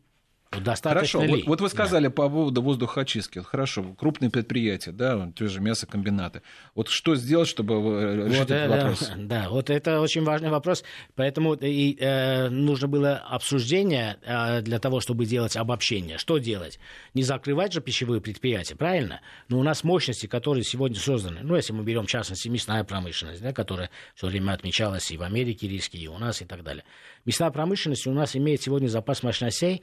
Достаточно 0.52 1.20
Хорошо, 1.20 1.22
ли? 1.22 1.42
Вот, 1.42 1.48
вот 1.48 1.60
вы 1.60 1.68
сказали 1.68 2.04
да. 2.04 2.10
по 2.10 2.28
поводу 2.28 2.62
воздухоочистки. 2.62 3.40
Хорошо, 3.40 3.82
крупные 3.98 4.30
предприятия, 4.30 4.92
да, 4.92 5.30
те 5.34 5.48
же 5.48 5.60
мясокомбинаты. 5.60 6.42
Вот 6.74 6.88
что 6.88 7.16
сделать, 7.16 7.48
чтобы 7.48 8.26
решить 8.26 8.38
вот, 8.38 8.50
этот 8.50 8.70
вопрос? 8.70 9.12
Да, 9.16 9.48
вот 9.50 9.70
это 9.70 10.00
очень 10.00 10.22
важный 10.22 10.50
вопрос. 10.50 10.84
Поэтому 11.16 11.54
и, 11.54 11.96
э, 11.98 12.48
нужно 12.48 12.86
было 12.86 13.16
обсуждение 13.16 14.18
э, 14.22 14.62
для 14.62 14.78
того, 14.78 15.00
чтобы 15.00 15.26
делать 15.26 15.56
обобщение. 15.56 16.16
Что 16.16 16.38
делать? 16.38 16.78
Не 17.12 17.22
закрывать 17.22 17.72
же 17.72 17.80
пищевые 17.80 18.20
предприятия, 18.20 18.76
правильно? 18.76 19.20
Но 19.48 19.58
у 19.58 19.62
нас 19.64 19.82
мощности, 19.82 20.26
которые 20.26 20.62
сегодня 20.62 20.98
созданы, 20.98 21.40
ну, 21.42 21.56
если 21.56 21.72
мы 21.72 21.82
берем, 21.82 22.06
в 22.06 22.08
частности, 22.10 22.48
мясная 22.48 22.84
промышленность, 22.84 23.42
да, 23.42 23.52
которая 23.52 23.90
все 24.14 24.28
время 24.28 24.52
отмечалась 24.52 25.10
и 25.10 25.16
в 25.16 25.22
Америке 25.22 25.68
риски, 25.68 25.96
и 25.96 26.06
у 26.06 26.18
нас, 26.18 26.40
и 26.40 26.44
так 26.44 26.62
далее. 26.62 26.84
Мясная 27.24 27.50
промышленность 27.50 28.06
у 28.06 28.12
нас 28.12 28.36
имеет 28.36 28.62
сегодня 28.62 28.86
запас 28.86 29.24
мощностей, 29.24 29.82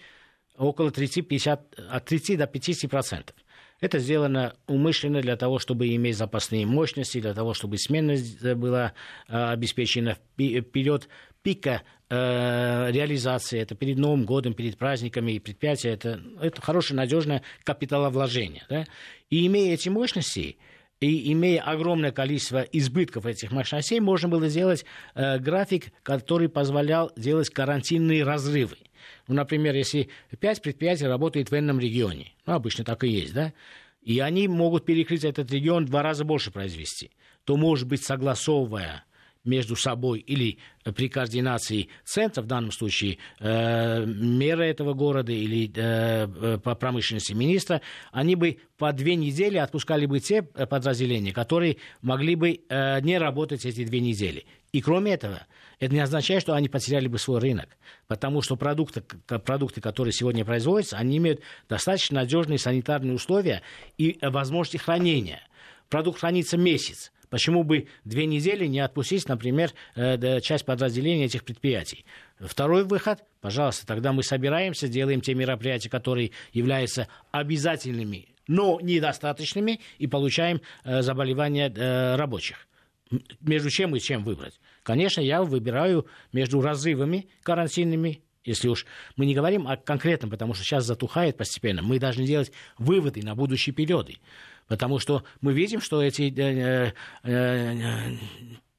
около 0.57 0.89
30-50, 0.89 1.60
от 1.89 2.05
30 2.05 2.38
до 2.38 2.48
50 2.48 2.89
процентов. 2.89 3.36
Это 3.81 4.00
сделано 4.00 4.55
умышленно 4.67 5.22
для 5.22 5.36
того, 5.36 5.60
чтобы 5.60 5.93
иметь 5.93 6.15
запасные 6.15 6.65
мощности, 6.65 7.19
для 7.19 7.33
того, 7.33 7.53
чтобы 7.53 7.77
сменность 7.77 8.41
была 8.41 8.93
э, 9.27 9.51
обеспечена 9.51 10.15
вперед 10.15 11.10
пика 11.41 11.81
э, 12.10 12.91
реализации. 12.91 13.60
Это 13.60 13.75
перед 13.75 13.98
Новым 13.98 14.25
годом, 14.25 14.53
перед 14.53 14.77
праздниками 14.77 15.33
и 15.33 15.39
предприятия. 15.39 15.89
Это, 15.89 16.22
это 16.39 16.62
хорошее, 16.62 16.95
надежное 16.95 17.41
капиталовложение. 17.65 18.63
Да? 18.69 18.86
И 19.29 19.45
имея 19.48 19.74
эти 19.74 19.89
мощности, 19.89 20.55
и 21.01 21.33
имея 21.33 21.62
огромное 21.63 22.13
количество 22.13 22.62
избытков 22.62 23.25
этих 23.25 23.51
мощностей, 23.51 24.00
можно 24.00 24.29
было 24.29 24.48
сделать 24.48 24.86
э, 25.13 25.39
график, 25.39 25.91
который 26.03 26.48
позволял 26.48 27.12
делать 27.17 27.50
карантинные 27.50 28.24
разрывы. 28.24 28.77
Ну, 29.27 29.36
например, 29.36 29.75
если 29.75 30.10
пять 30.39 30.62
предприятий 30.62 31.05
работает 31.05 31.50
в 31.50 31.51
военном 31.51 31.79
регионе, 31.79 32.33
ну, 32.45 32.53
обычно 32.53 32.83
так 32.83 33.03
и 33.03 33.10
есть, 33.10 33.33
да, 33.33 33.53
и 34.01 34.19
они 34.19 34.48
могут 34.48 34.86
перекрыть 34.86 35.24
этот 35.24 35.51
регион 35.51 35.86
два 35.86 36.01
раза 36.03 36.25
больше 36.25 36.51
произвести, 36.51 37.12
то, 37.45 37.55
может 37.57 37.88
быть, 37.88 38.03
согласовывая 38.03 39.05
между 39.43 39.75
собой 39.75 40.19
или 40.19 40.57
при 40.95 41.09
координации 41.09 41.89
центра, 42.05 42.41
в 42.41 42.47
данном 42.47 42.71
случае 42.71 43.17
э, 43.39 44.05
мэра 44.05 44.63
этого 44.63 44.93
города 44.93 45.31
или 45.31 45.71
э, 45.75 46.27
э, 46.27 46.57
по 46.59 46.75
промышленности 46.75 47.33
министра, 47.33 47.81
они 48.12 48.35
бы 48.35 48.59
по 48.77 48.91
две 48.93 49.15
недели 49.15 49.57
отпускали 49.57 50.05
бы 50.05 50.19
те 50.19 50.41
подразделения, 50.41 51.33
которые 51.33 51.77
могли 52.01 52.35
бы 52.35 52.62
э, 52.67 53.01
не 53.01 53.17
работать 53.17 53.65
эти 53.65 53.83
две 53.85 54.00
недели. 54.00 54.45
И 54.71 54.81
кроме 54.81 55.13
этого, 55.13 55.45
это 55.79 55.93
не 55.93 56.00
означает, 56.00 56.41
что 56.41 56.53
они 56.53 56.67
потеряли 56.67 57.07
бы 57.07 57.19
свой 57.19 57.39
рынок, 57.39 57.77
потому 58.07 58.41
что 58.41 58.55
продукты, 58.55 59.01
продукты 59.01 59.81
которые 59.81 60.13
сегодня 60.13 60.45
производятся, 60.45 60.97
они 60.97 61.17
имеют 61.17 61.41
достаточно 61.69 62.21
надежные 62.21 62.57
санитарные 62.57 63.13
условия 63.13 63.62
и 63.97 64.17
возможности 64.21 64.77
хранения. 64.77 65.41
Продукт 65.89 66.21
хранится 66.21 66.57
месяц. 66.57 67.12
Почему 67.34 67.63
бы 67.63 67.88
две 68.06 68.28
недели 68.28 68.68
не 68.68 68.80
отпустить, 68.80 69.28
например, 69.28 69.72
э, 69.96 70.40
часть 70.42 70.66
подразделений 70.66 71.25
этих 71.25 71.44
предприятий? 71.44 72.06
Второй 72.40 72.84
выход, 72.84 73.24
пожалуйста, 73.42 73.88
тогда 73.88 74.13
мы 74.13 74.22
собираемся, 74.22 74.88
делаем 74.88 75.20
те 75.20 75.34
мероприятия, 75.34 75.90
которые 75.90 76.30
являются 76.52 77.08
обязательными, 77.32 78.28
но 78.48 78.80
недостаточными, 78.80 79.80
и 79.98 80.06
получаем 80.06 80.62
э, 80.84 81.02
заболевания 81.02 81.74
э, 81.75 82.18
рабочих. 82.18 82.68
Между 83.42 83.72
чем 83.72 83.96
и 83.96 84.00
чем 84.00 84.24
выбрать? 84.24 84.60
Конечно, 84.84 85.20
я 85.20 85.42
выбираю 85.42 86.06
между 86.34 86.62
разрывами 86.62 87.30
карантинными 87.42 88.22
если 88.46 88.68
уж 88.68 88.86
мы 89.16 89.25
не 89.25 89.34
говорим 89.34 89.68
о 89.68 89.78
конкретном, 89.78 90.30
потому 90.30 90.54
что 90.54 90.63
сейчас 90.63 90.86
затухает 90.86 91.38
постепенно, 91.38 91.82
мы 91.82 91.98
должны 91.98 92.25
делать 92.25 92.52
выводы 92.78 93.22
на 93.24 93.36
будущие 93.36 93.74
периоды. 93.74 94.18
Потому 94.67 95.00
что 95.00 95.24
мы 95.41 95.53
видим, 95.53 95.82
что 95.82 96.01
эти 96.01 96.34
э, 96.36 96.93
э, 97.24 97.32
э, 97.32 98.17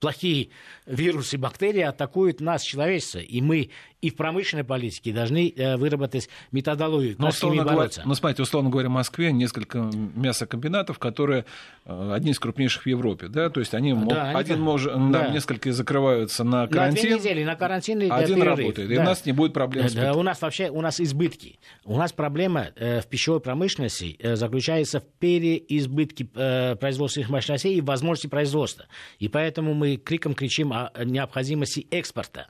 плохие 0.05 0.51
вирусы, 0.85 1.39
бактерии 1.39 1.81
атакуют 1.81 2.43
нас, 2.43 2.63
человечество. 2.63 3.21
И 3.21 3.41
мы 3.41 3.71
и 4.05 4.11
в 4.11 4.17
промышленной 4.17 4.65
политике 4.65 5.15
должны 5.15 5.51
э, 5.57 5.79
выработать 5.79 6.29
методологию, 6.53 7.17
но, 7.17 7.29
условно 7.29 7.63
говоря, 7.63 7.77
бороться. 7.79 8.03
Ну, 8.05 8.15
смотрите, 8.15 8.43
условно 8.43 8.69
говоря, 8.69 8.91
в 8.91 8.93
Москве 8.93 9.33
несколько 9.33 9.79
мясокомбинатов, 9.79 10.99
которые 10.99 11.47
э, 11.87 12.13
одни 12.13 12.33
из 12.33 12.39
крупнейших 12.39 12.83
в 12.83 12.87
Европе, 12.87 13.29
да, 13.29 13.49
то 13.49 13.61
есть 13.61 13.73
они, 13.73 13.95
да, 13.95 14.33
один 14.37 14.57
они... 14.57 14.63
может, 14.63 14.93
да. 15.11 15.29
несколько 15.29 15.73
закрываются 15.73 16.45
на 16.45 16.67
карантин. 16.67 17.03
На 17.03 17.09
две 17.09 17.19
недели, 17.19 17.45
на 17.45 17.57
карантин 17.57 18.03
и 18.03 18.11
Один 18.11 18.37
перерыв. 18.41 18.59
работает, 18.59 18.89
да. 18.91 18.95
и 18.95 18.99
у 18.99 19.03
нас 19.03 19.25
не 19.25 19.33
будет 19.33 19.55
проблем 19.55 19.89
с 19.89 19.95
да, 19.95 20.13
У 20.13 20.23
нас 20.23 20.43
вообще, 20.43 20.69
у 20.69 20.83
нас 20.83 21.01
избытки. 21.01 21.59
У 21.85 21.97
нас 21.97 22.13
проблема 22.13 22.67
э, 22.77 23.01
в 23.01 23.07
пищевой 23.07 23.41
промышленности 23.41 24.19
э, 24.19 24.37
заключается 24.37 25.01
в 25.01 25.05
переизбытке 25.19 26.29
э, 26.35 26.77
производственных 26.77 27.31
мощностей 27.31 27.77
и 27.77 27.81
возможности 27.81 28.27
производства. 28.27 28.85
И 29.19 29.29
поэтому 29.29 29.73
мы 29.73 29.94
криком 29.97 30.35
кричим 30.35 30.73
о 30.73 30.91
необходимости 31.05 31.87
экспорта 31.91 32.49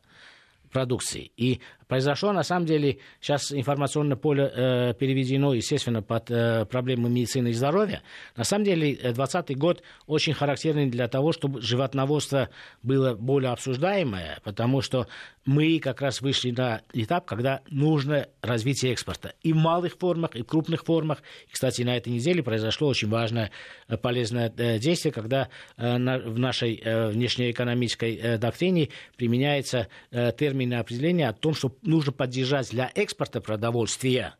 продукции. 0.75 1.31
И 1.37 1.61
произошло, 1.87 2.33
на 2.33 2.43
самом 2.43 2.66
деле, 2.66 2.99
сейчас 3.21 3.52
информационное 3.52 4.16
поле 4.16 4.50
э, 4.52 4.95
переведено, 4.99 5.54
естественно, 5.54 6.02
под 6.02 6.31
э, 6.31 6.66
проблемы 6.66 7.09
медицины 7.09 7.49
и 7.49 7.52
здоровья. 7.52 8.02
На 8.37 8.43
самом 8.43 8.64
деле, 8.64 8.95
2020 8.95 9.57
год 9.57 9.83
очень 10.07 10.35
характерный 10.35 10.90
для 10.90 11.07
того, 11.07 11.33
чтобы 11.33 11.62
животноводство 11.62 12.50
было 12.83 13.14
более 13.14 13.52
обсуждаемое, 13.52 14.40
потому 14.43 14.81
что 14.81 15.07
мы 15.47 15.78
как 15.78 16.00
раз 16.00 16.21
вышли 16.21 16.50
на 16.50 16.83
этап, 16.93 17.25
когда 17.26 17.61
нужно 17.71 18.26
развитие 18.43 18.93
экспорта. 18.93 19.35
И 19.43 19.52
в 19.52 19.57
малых 19.57 19.97
формах, 19.97 20.35
и 20.35 20.43
в 20.43 20.47
крупных 20.47 20.85
формах. 20.85 21.23
И, 21.49 21.52
кстати, 21.52 21.83
на 21.83 21.97
этой 21.97 22.09
неделе 22.09 22.43
произошло 22.43 22.88
очень 22.88 23.09
важное 23.09 23.52
э, 23.87 23.97
полезное 23.97 24.52
э, 24.57 24.78
действие, 24.81 25.12
когда 25.12 25.49
э, 25.76 25.97
в 25.97 26.38
нашей 26.38 26.83
внешнеэкономической 26.85 28.38
доктрине 28.38 28.88
применяется 29.16 29.88
термин 30.11 30.63
определения 30.73 31.28
о 31.28 31.33
том, 31.33 31.54
что 31.54 31.76
нужно 31.83 32.12
поддержать 32.12 32.71
для 32.71 32.90
экспорта 32.94 33.40
продовольствия 33.40 34.37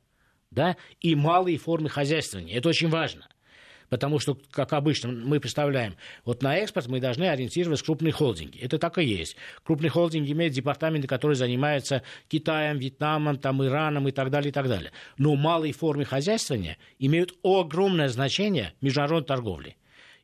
да, 0.51 0.77
и 1.01 1.15
малые 1.15 1.59
формы 1.59 1.89
хозяйствования. 1.89 2.55
Это 2.55 2.69
очень 2.69 2.89
важно. 2.89 3.29
Потому 3.91 4.19
что, 4.19 4.39
как 4.51 4.73
обычно, 4.73 5.11
мы 5.11 5.41
представляем, 5.41 5.97
вот 6.25 6.43
на 6.43 6.57
экспорт 6.57 6.89
мы 6.89 7.01
должны 7.01 7.25
ориентироваться 7.25 7.85
крупные 7.85 8.13
холдинги. 8.13 8.59
Это 8.59 8.79
так 8.79 8.99
и 8.99 9.05
есть. 9.05 9.37
Крупный 9.63 9.91
холдинг 9.91 10.29
имеет 10.29 10.53
департаменты, 10.53 11.07
которые 11.07 11.37
занимаются 11.37 12.03
Китаем, 12.29 12.79
Вьетнамом, 12.79 13.39
там, 13.39 13.63
Ираном 13.65 14.09
и 14.09 14.11
так 14.11 14.31
далее, 14.31 14.51
и 14.51 14.53
так 14.53 14.69
далее. 14.69 14.91
Но 15.19 15.35
малые 15.37 15.73
формы 15.73 16.05
хозяйствования 16.05 16.79
имеют 16.99 17.35
огромное 17.43 18.09
значение 18.09 18.73
в 18.81 18.85
международной 18.85 19.27
торговле. 19.27 19.77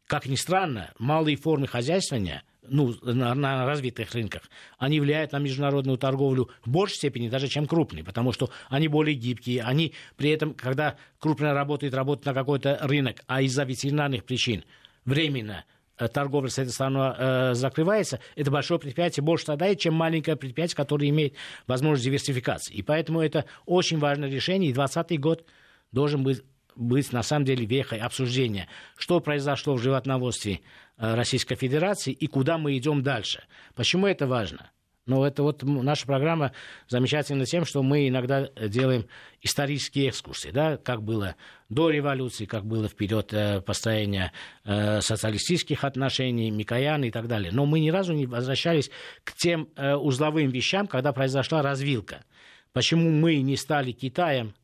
Как 0.06 0.26
ни 0.26 0.36
странно, 0.36 0.90
малые 0.98 1.36
формы 1.36 1.66
хозяйствования 1.68 2.42
ну, 2.62 2.94
на, 3.02 3.34
на 3.34 3.66
развитых 3.66 4.12
рынках, 4.12 4.42
они 4.78 5.00
влияют 5.00 5.32
на 5.32 5.38
международную 5.38 5.98
торговлю 5.98 6.50
в 6.64 6.70
большей 6.70 6.96
степени 6.96 7.28
даже, 7.28 7.48
чем 7.48 7.66
крупные, 7.66 8.04
потому 8.04 8.32
что 8.32 8.50
они 8.68 8.88
более 8.88 9.14
гибкие, 9.14 9.62
они 9.62 9.94
при 10.16 10.30
этом, 10.30 10.54
когда 10.54 10.96
крупная 11.18 11.54
работает, 11.54 11.94
работает 11.94 12.26
на 12.26 12.34
какой-то 12.34 12.78
рынок, 12.82 13.22
а 13.26 13.42
из-за 13.42 13.64
ветеринарных 13.64 14.24
причин 14.24 14.64
временно 15.04 15.64
э, 15.98 16.08
торговля 16.08 16.50
с 16.50 16.58
этой 16.58 16.70
страной 16.70 17.14
э, 17.16 17.54
закрывается, 17.54 18.20
это 18.36 18.50
большое 18.50 18.78
предприятие 18.78 19.24
больше 19.24 19.44
страдает, 19.44 19.80
чем 19.80 19.94
маленькое 19.94 20.36
предприятие, 20.36 20.76
которое 20.76 21.08
имеет 21.08 21.34
возможность 21.66 22.04
диверсификации. 22.04 22.74
И 22.74 22.82
поэтому 22.82 23.20
это 23.20 23.46
очень 23.66 23.98
важное 23.98 24.30
решение, 24.30 24.70
и 24.70 24.74
2020 24.74 25.20
год 25.20 25.46
должен 25.92 26.22
быть 26.22 26.42
быть 26.76 27.12
на 27.12 27.22
самом 27.22 27.44
деле 27.44 27.64
вехой 27.66 27.98
обсуждения, 27.98 28.68
что 28.96 29.20
произошло 29.20 29.74
в 29.74 29.82
животноводстве 29.82 30.60
э, 30.96 31.14
Российской 31.14 31.54
Федерации 31.56 32.12
и 32.12 32.26
куда 32.26 32.58
мы 32.58 32.76
идем 32.76 33.02
дальше. 33.02 33.44
Почему 33.74 34.06
это 34.06 34.26
важно? 34.26 34.70
Но 35.06 35.26
это 35.26 35.42
вот 35.42 35.62
наша 35.62 36.06
программа 36.06 36.52
замечательна 36.86 37.44
тем, 37.44 37.64
что 37.64 37.82
мы 37.82 38.08
иногда 38.08 38.48
делаем 38.68 39.06
исторические 39.40 40.10
экскурсии, 40.10 40.50
да, 40.50 40.76
как 40.76 41.02
было 41.02 41.36
до 41.68 41.90
революции, 41.90 42.44
как 42.44 42.64
было 42.64 42.86
вперед 42.86 43.32
э, 43.32 43.60
построения 43.60 44.32
э, 44.64 45.00
социалистических 45.00 45.84
отношений, 45.84 46.50
Микоян 46.50 47.02
и 47.02 47.10
так 47.10 47.26
далее. 47.28 47.50
Но 47.52 47.66
мы 47.66 47.80
ни 47.80 47.90
разу 47.90 48.12
не 48.12 48.26
возвращались 48.26 48.90
к 49.24 49.34
тем 49.34 49.68
узловым 49.76 50.50
вещам, 50.50 50.86
когда 50.86 51.12
произошла 51.12 51.62
развилка. 51.62 52.24
Почему 52.72 53.10
мы 53.10 53.36
не 53.40 53.56
стали 53.56 53.90
Китаем, 53.90 54.54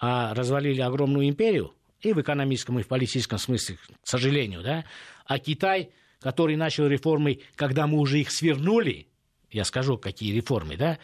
а 0.00 0.34
развалили 0.34 0.80
огромную 0.80 1.28
империю, 1.28 1.74
и 2.00 2.12
в 2.12 2.20
экономическом, 2.20 2.78
и 2.78 2.82
в 2.82 2.88
политическом 2.88 3.38
смысле, 3.38 3.76
к 3.76 4.08
сожалению, 4.08 4.62
да, 4.62 4.84
а 5.26 5.38
Китай, 5.38 5.90
который 6.20 6.56
начал 6.56 6.86
реформы, 6.86 7.40
когда 7.54 7.86
мы 7.86 7.98
уже 7.98 8.20
их 8.20 8.30
свернули, 8.30 9.06
я 9.50 9.64
скажу, 9.64 9.98
какие 9.98 10.32
реформы, 10.34 10.76
да, 10.76 10.98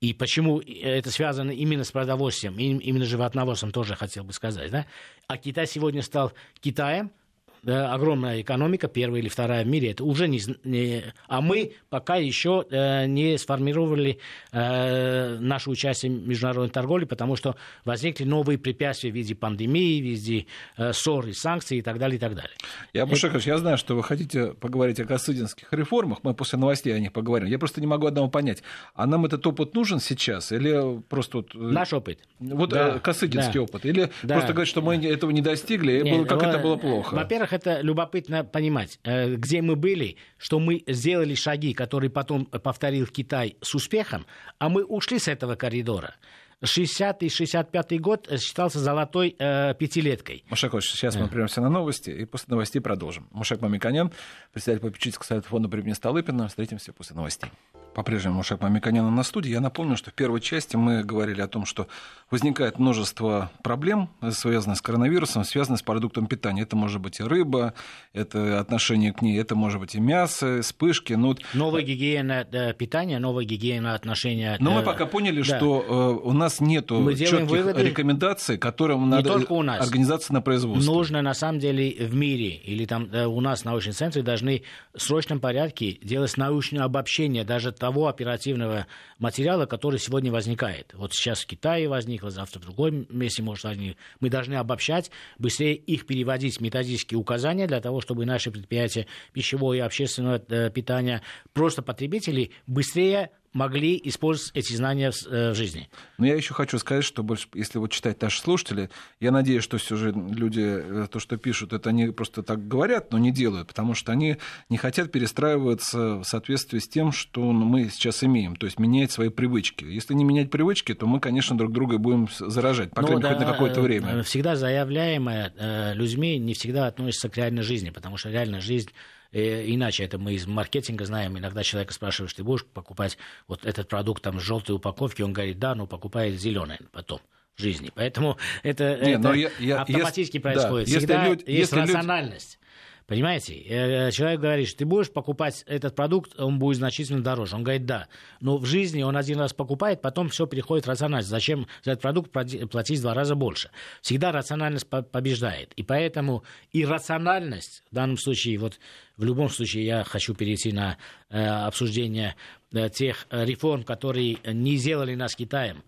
и 0.00 0.12
почему 0.12 0.60
это 0.60 1.12
связано 1.12 1.52
именно 1.52 1.84
с 1.84 1.92
продовольствием, 1.92 2.58
именно 2.58 3.04
животноводством 3.04 3.70
тоже 3.70 3.94
хотел 3.94 4.24
бы 4.24 4.32
сказать, 4.32 4.70
да, 4.72 4.86
а 5.28 5.38
Китай 5.38 5.66
сегодня 5.66 6.02
стал 6.02 6.32
Китаем– 6.60 7.12
да, 7.62 7.94
огромная 7.94 8.40
экономика, 8.40 8.88
первая 8.88 9.20
или 9.20 9.28
вторая 9.28 9.64
в 9.64 9.68
мире, 9.68 9.92
это 9.92 10.04
уже 10.04 10.26
не... 10.26 10.40
не 10.64 11.04
а 11.28 11.40
мы 11.40 11.72
пока 11.90 12.16
еще 12.16 12.66
э, 12.68 13.06
не 13.06 13.38
сформировали 13.38 14.18
э, 14.50 15.38
наше 15.38 15.70
участие 15.70 16.10
в 16.10 16.26
международной 16.26 16.70
торговле, 16.70 17.06
потому 17.06 17.36
что 17.36 17.54
возникли 17.84 18.24
новые 18.24 18.58
препятствия 18.58 19.12
в 19.12 19.14
виде 19.14 19.36
пандемии, 19.36 20.00
в 20.00 20.04
виде 20.04 20.46
э, 20.76 20.92
ссор 20.92 21.28
и 21.28 21.32
санкций 21.32 21.78
и 21.78 21.82
так 21.82 21.98
далее, 21.98 22.16
и 22.16 22.20
так 22.20 22.34
далее. 22.34 22.50
Я, 22.92 23.06
Бушекович, 23.06 23.46
я 23.46 23.58
знаю, 23.58 23.78
что 23.78 23.94
вы 23.94 24.02
хотите 24.02 24.54
поговорить 24.54 24.98
о 24.98 25.04
косыдинских 25.04 25.72
реформах, 25.72 26.18
мы 26.24 26.34
после 26.34 26.58
новостей 26.58 26.92
о 26.92 26.98
них 26.98 27.12
поговорим. 27.12 27.46
Я 27.46 27.60
просто 27.60 27.80
не 27.80 27.86
могу 27.86 28.08
одного 28.08 28.28
понять, 28.28 28.64
а 28.94 29.06
нам 29.06 29.24
этот 29.24 29.46
опыт 29.46 29.74
нужен 29.74 30.00
сейчас 30.00 30.50
или 30.50 31.00
просто... 31.08 31.38
Вот, 31.38 31.54
э, 31.54 31.58
Наш 31.58 31.92
опыт. 31.92 32.18
Вот 32.40 32.70
да, 32.70 32.96
э, 32.96 32.98
косыдинский 32.98 33.54
да. 33.54 33.62
опыт. 33.62 33.86
Или 33.86 34.10
да. 34.24 34.34
просто 34.34 34.52
говорить, 34.52 34.68
что 34.68 34.82
мы 34.82 34.96
этого 34.96 35.30
не 35.30 35.42
достигли, 35.42 35.92
и 35.92 36.24
как 36.24 36.42
это 36.42 36.58
было 36.58 36.76
плохо. 36.76 37.14
Во-первых, 37.14 37.51
во-первых, 37.52 37.66
это 37.66 37.80
любопытно 37.80 38.44
понимать, 38.44 38.98
э, 39.04 39.36
где 39.36 39.62
мы 39.62 39.76
были, 39.76 40.16
что 40.38 40.58
мы 40.58 40.82
сделали 40.86 41.34
шаги, 41.34 41.74
которые 41.74 42.10
потом 42.10 42.46
повторил 42.46 43.06
Китай 43.06 43.56
с 43.60 43.74
успехом, 43.74 44.26
а 44.58 44.68
мы 44.68 44.84
ушли 44.84 45.18
с 45.18 45.28
этого 45.28 45.54
коридора. 45.54 46.14
60-й, 46.62 47.26
65-й 47.26 47.98
год 47.98 48.28
считался 48.40 48.78
золотой 48.78 49.34
э, 49.38 49.74
пятилеткой. 49.74 50.44
Мушакович, 50.48 50.90
сейчас 50.90 51.16
мы 51.16 51.28
прервемся 51.28 51.60
на 51.60 51.68
новости, 51.68 52.10
и 52.10 52.24
после 52.24 52.46
новостей 52.50 52.80
продолжим. 52.80 53.28
Мушак 53.32 53.60
Мамиканян, 53.60 54.12
председатель 54.52 54.82
попечительского 54.82 55.26
совета 55.26 55.48
фонда 55.48 55.68
премии 55.68 55.92
Столыпина. 55.92 56.48
Встретимся 56.48 56.92
после 56.92 57.16
новостей. 57.16 57.50
По-прежнему 57.94 58.36
Мушек 58.36 58.60
Мамиканян 58.62 59.14
на 59.14 59.22
студии. 59.22 59.50
Я 59.50 59.60
напомню, 59.60 59.96
что 59.96 60.10
в 60.10 60.14
первой 60.14 60.40
части 60.40 60.76
мы 60.76 61.04
говорили 61.04 61.42
о 61.42 61.48
том, 61.48 61.66
что 61.66 61.88
возникает 62.30 62.78
множество 62.78 63.50
проблем, 63.62 64.08
связанных 64.30 64.78
с 64.78 64.80
коронавирусом, 64.80 65.44
связанных 65.44 65.80
с 65.80 65.82
продуктом 65.82 66.26
питания. 66.26 66.62
Это 66.62 66.74
может 66.74 67.02
быть 67.02 67.20
и 67.20 67.22
рыба, 67.22 67.74
это 68.14 68.60
отношение 68.60 69.12
к 69.12 69.20
ней, 69.20 69.38
это 69.38 69.54
может 69.54 69.78
быть 69.78 69.94
и 69.94 70.00
мясо, 70.00 70.62
вспышки. 70.62 71.12
Ну, 71.12 71.36
новая 71.52 71.82
гигиена 71.82 72.74
питания, 72.78 73.18
новая 73.18 73.44
гигиена 73.44 73.94
отношения. 73.94 74.56
Но 74.58 74.70
мы 74.70 74.82
пока 74.82 75.04
поняли, 75.04 75.42
да. 75.42 75.56
что 75.56 75.84
э, 75.86 76.26
у 76.26 76.32
нас 76.32 76.51
нет 76.60 76.88
четких 76.88 77.48
выводы, 77.48 77.82
рекомендаций, 77.82 78.58
которым 78.58 79.08
надо 79.08 79.44
у 79.48 79.62
нас. 79.62 79.86
организация 79.86 80.34
на 80.34 80.42
производство. 80.42 80.92
Нужно 80.92 81.22
на 81.22 81.34
самом 81.34 81.58
деле 81.58 82.06
в 82.06 82.14
мире 82.14 82.56
или 82.56 82.84
там 82.84 83.08
э, 83.12 83.26
у 83.26 83.40
нас 83.40 83.62
в 83.62 83.64
научном 83.64 83.94
центре 83.94 84.22
должны 84.22 84.62
в 84.94 85.00
срочном 85.00 85.40
порядке 85.40 85.98
делать 86.02 86.36
научное 86.36 86.84
обобщение 86.84 87.44
даже 87.44 87.72
того 87.72 88.08
оперативного 88.08 88.86
материала, 89.18 89.66
который 89.66 89.98
сегодня 89.98 90.32
возникает. 90.32 90.92
Вот 90.94 91.12
сейчас 91.12 91.42
в 91.42 91.46
Китае 91.46 91.88
возникло, 91.88 92.30
завтра 92.30 92.60
в 92.60 92.62
другом 92.64 93.06
месте 93.10 93.42
может 93.42 93.64
возникнуть. 93.64 93.96
Мы 94.20 94.30
должны 94.30 94.54
обобщать, 94.54 95.10
быстрее 95.38 95.74
их 95.74 96.06
переводить 96.06 96.60
методические 96.60 97.18
указания 97.18 97.66
для 97.66 97.80
того, 97.80 98.00
чтобы 98.00 98.26
наши 98.26 98.50
предприятия 98.50 99.06
пищевого 99.32 99.74
и 99.74 99.78
общественного 99.78 100.42
э, 100.48 100.70
питания, 100.70 101.22
просто 101.52 101.82
потребители 101.82 102.50
быстрее 102.66 103.30
могли 103.52 104.00
использовать 104.04 104.52
эти 104.54 104.74
знания 104.74 105.10
в, 105.10 105.26
э, 105.26 105.54
жизни. 105.54 105.88
Но 106.18 106.26
я 106.26 106.34
еще 106.34 106.54
хочу 106.54 106.78
сказать, 106.78 107.04
что 107.04 107.22
больше, 107.22 107.48
если 107.54 107.78
вот 107.78 107.90
читать 107.90 108.20
наши 108.22 108.40
слушатели, 108.40 108.90
я 109.20 109.30
надеюсь, 109.30 109.62
что 109.62 109.78
все 109.78 109.96
же 109.96 110.12
люди 110.12 110.62
э, 110.62 111.06
то, 111.10 111.18
что 111.20 111.36
пишут, 111.36 111.72
это 111.72 111.90
они 111.90 112.06
просто 112.08 112.42
так 112.42 112.66
говорят, 112.66 113.12
но 113.12 113.18
не 113.18 113.30
делают, 113.30 113.68
потому 113.68 113.94
что 113.94 114.12
они 114.12 114.36
не 114.68 114.78
хотят 114.78 115.12
перестраиваться 115.12 116.16
в 116.16 116.24
соответствии 116.24 116.78
с 116.78 116.88
тем, 116.88 117.12
что 117.12 117.52
мы 117.52 117.88
сейчас 117.90 118.24
имеем, 118.24 118.56
то 118.56 118.66
есть 118.66 118.78
менять 118.78 119.12
свои 119.12 119.28
привычки. 119.28 119.84
Если 119.84 120.14
не 120.14 120.24
менять 120.24 120.50
привычки, 120.50 120.94
то 120.94 121.06
мы, 121.06 121.20
конечно, 121.20 121.56
друг 121.56 121.72
друга 121.72 121.98
будем 121.98 122.28
заражать, 122.38 122.90
по 122.90 123.02
крайней 123.02 123.22
мере, 123.22 123.34
хоть 123.34 123.46
на 123.46 123.52
какое-то 123.52 123.80
время. 123.82 124.08
Э, 124.08 124.22
всегда 124.22 124.56
заявляемое 124.56 125.92
людьми 125.94 126.38
не 126.38 126.54
всегда 126.54 126.86
относится 126.86 127.28
к 127.28 127.36
реальной 127.36 127.62
жизни, 127.62 127.90
потому 127.90 128.16
что 128.16 128.30
реальная 128.30 128.60
жизнь 128.60 128.90
иначе 129.32 130.04
это 130.04 130.18
мы 130.18 130.34
из 130.34 130.46
маркетинга 130.46 131.04
знаем. 131.04 131.38
Иногда 131.38 131.62
человека 131.62 131.94
спрашиваешь, 131.94 132.34
ты 132.34 132.44
будешь 132.44 132.64
покупать 132.66 133.18
вот 133.48 133.64
этот 133.64 133.88
продукт 133.88 134.22
там 134.22 134.38
с 134.38 134.42
желтой 134.42 134.76
упаковки? 134.76 135.22
Он 135.22 135.32
говорит, 135.32 135.58
да, 135.58 135.74
но 135.74 135.86
покупает 135.86 136.40
зеленый 136.40 136.78
потом 136.92 137.20
жизни. 137.56 137.90
Поэтому 137.94 138.38
это, 138.62 138.98
Не, 139.02 139.12
это 139.12 139.32
я, 139.32 139.50
я, 139.58 139.82
автоматически 139.82 140.36
если, 140.36 140.38
происходит. 140.38 140.88
Да, 140.88 140.98
Всегда 140.98 141.28
люди, 141.28 141.44
есть 141.46 141.72
рациональность. 141.72 142.58
Понимаете? 143.06 143.54
Э, 143.54 144.10
человек 144.10 144.40
говорит, 144.40 144.68
что 144.68 144.78
ты 144.78 144.84
будешь 144.86 145.10
покупать 145.10 145.64
этот 145.66 145.94
продукт, 145.94 146.38
он 146.38 146.58
будет 146.58 146.78
значительно 146.78 147.22
дороже. 147.22 147.56
Он 147.56 147.62
говорит, 147.62 147.86
да. 147.86 148.08
Но 148.40 148.58
в 148.58 148.64
жизни 148.64 149.02
он 149.02 149.16
один 149.16 149.38
раз 149.38 149.52
покупает, 149.52 150.00
потом 150.00 150.28
все 150.28 150.46
переходит 150.46 150.86
в 150.86 150.88
рациональность. 150.88 151.28
Зачем 151.28 151.66
за 151.82 151.92
этот 151.92 152.02
продукт 152.02 152.30
платить 152.30 152.98
в 152.98 153.02
два 153.02 153.14
раза 153.14 153.34
больше? 153.34 153.70
Всегда 154.00 154.32
рациональность 154.32 154.88
побеждает. 154.88 155.72
И 155.76 155.82
поэтому 155.82 156.44
и 156.72 156.84
рациональность, 156.84 157.84
в 157.90 157.94
данном 157.94 158.18
случае, 158.18 158.58
вот 158.58 158.78
в 159.16 159.24
любом 159.24 159.48
случае 159.48 159.84
я 159.84 160.04
хочу 160.04 160.34
перейти 160.34 160.72
на 160.72 160.96
э, 161.28 161.44
обсуждение 161.44 162.36
э, 162.72 162.88
тех 162.88 163.26
реформ, 163.30 163.82
которые 163.82 164.38
не 164.44 164.76
сделали 164.76 165.14
нас 165.14 165.34
Китаем 165.34 165.82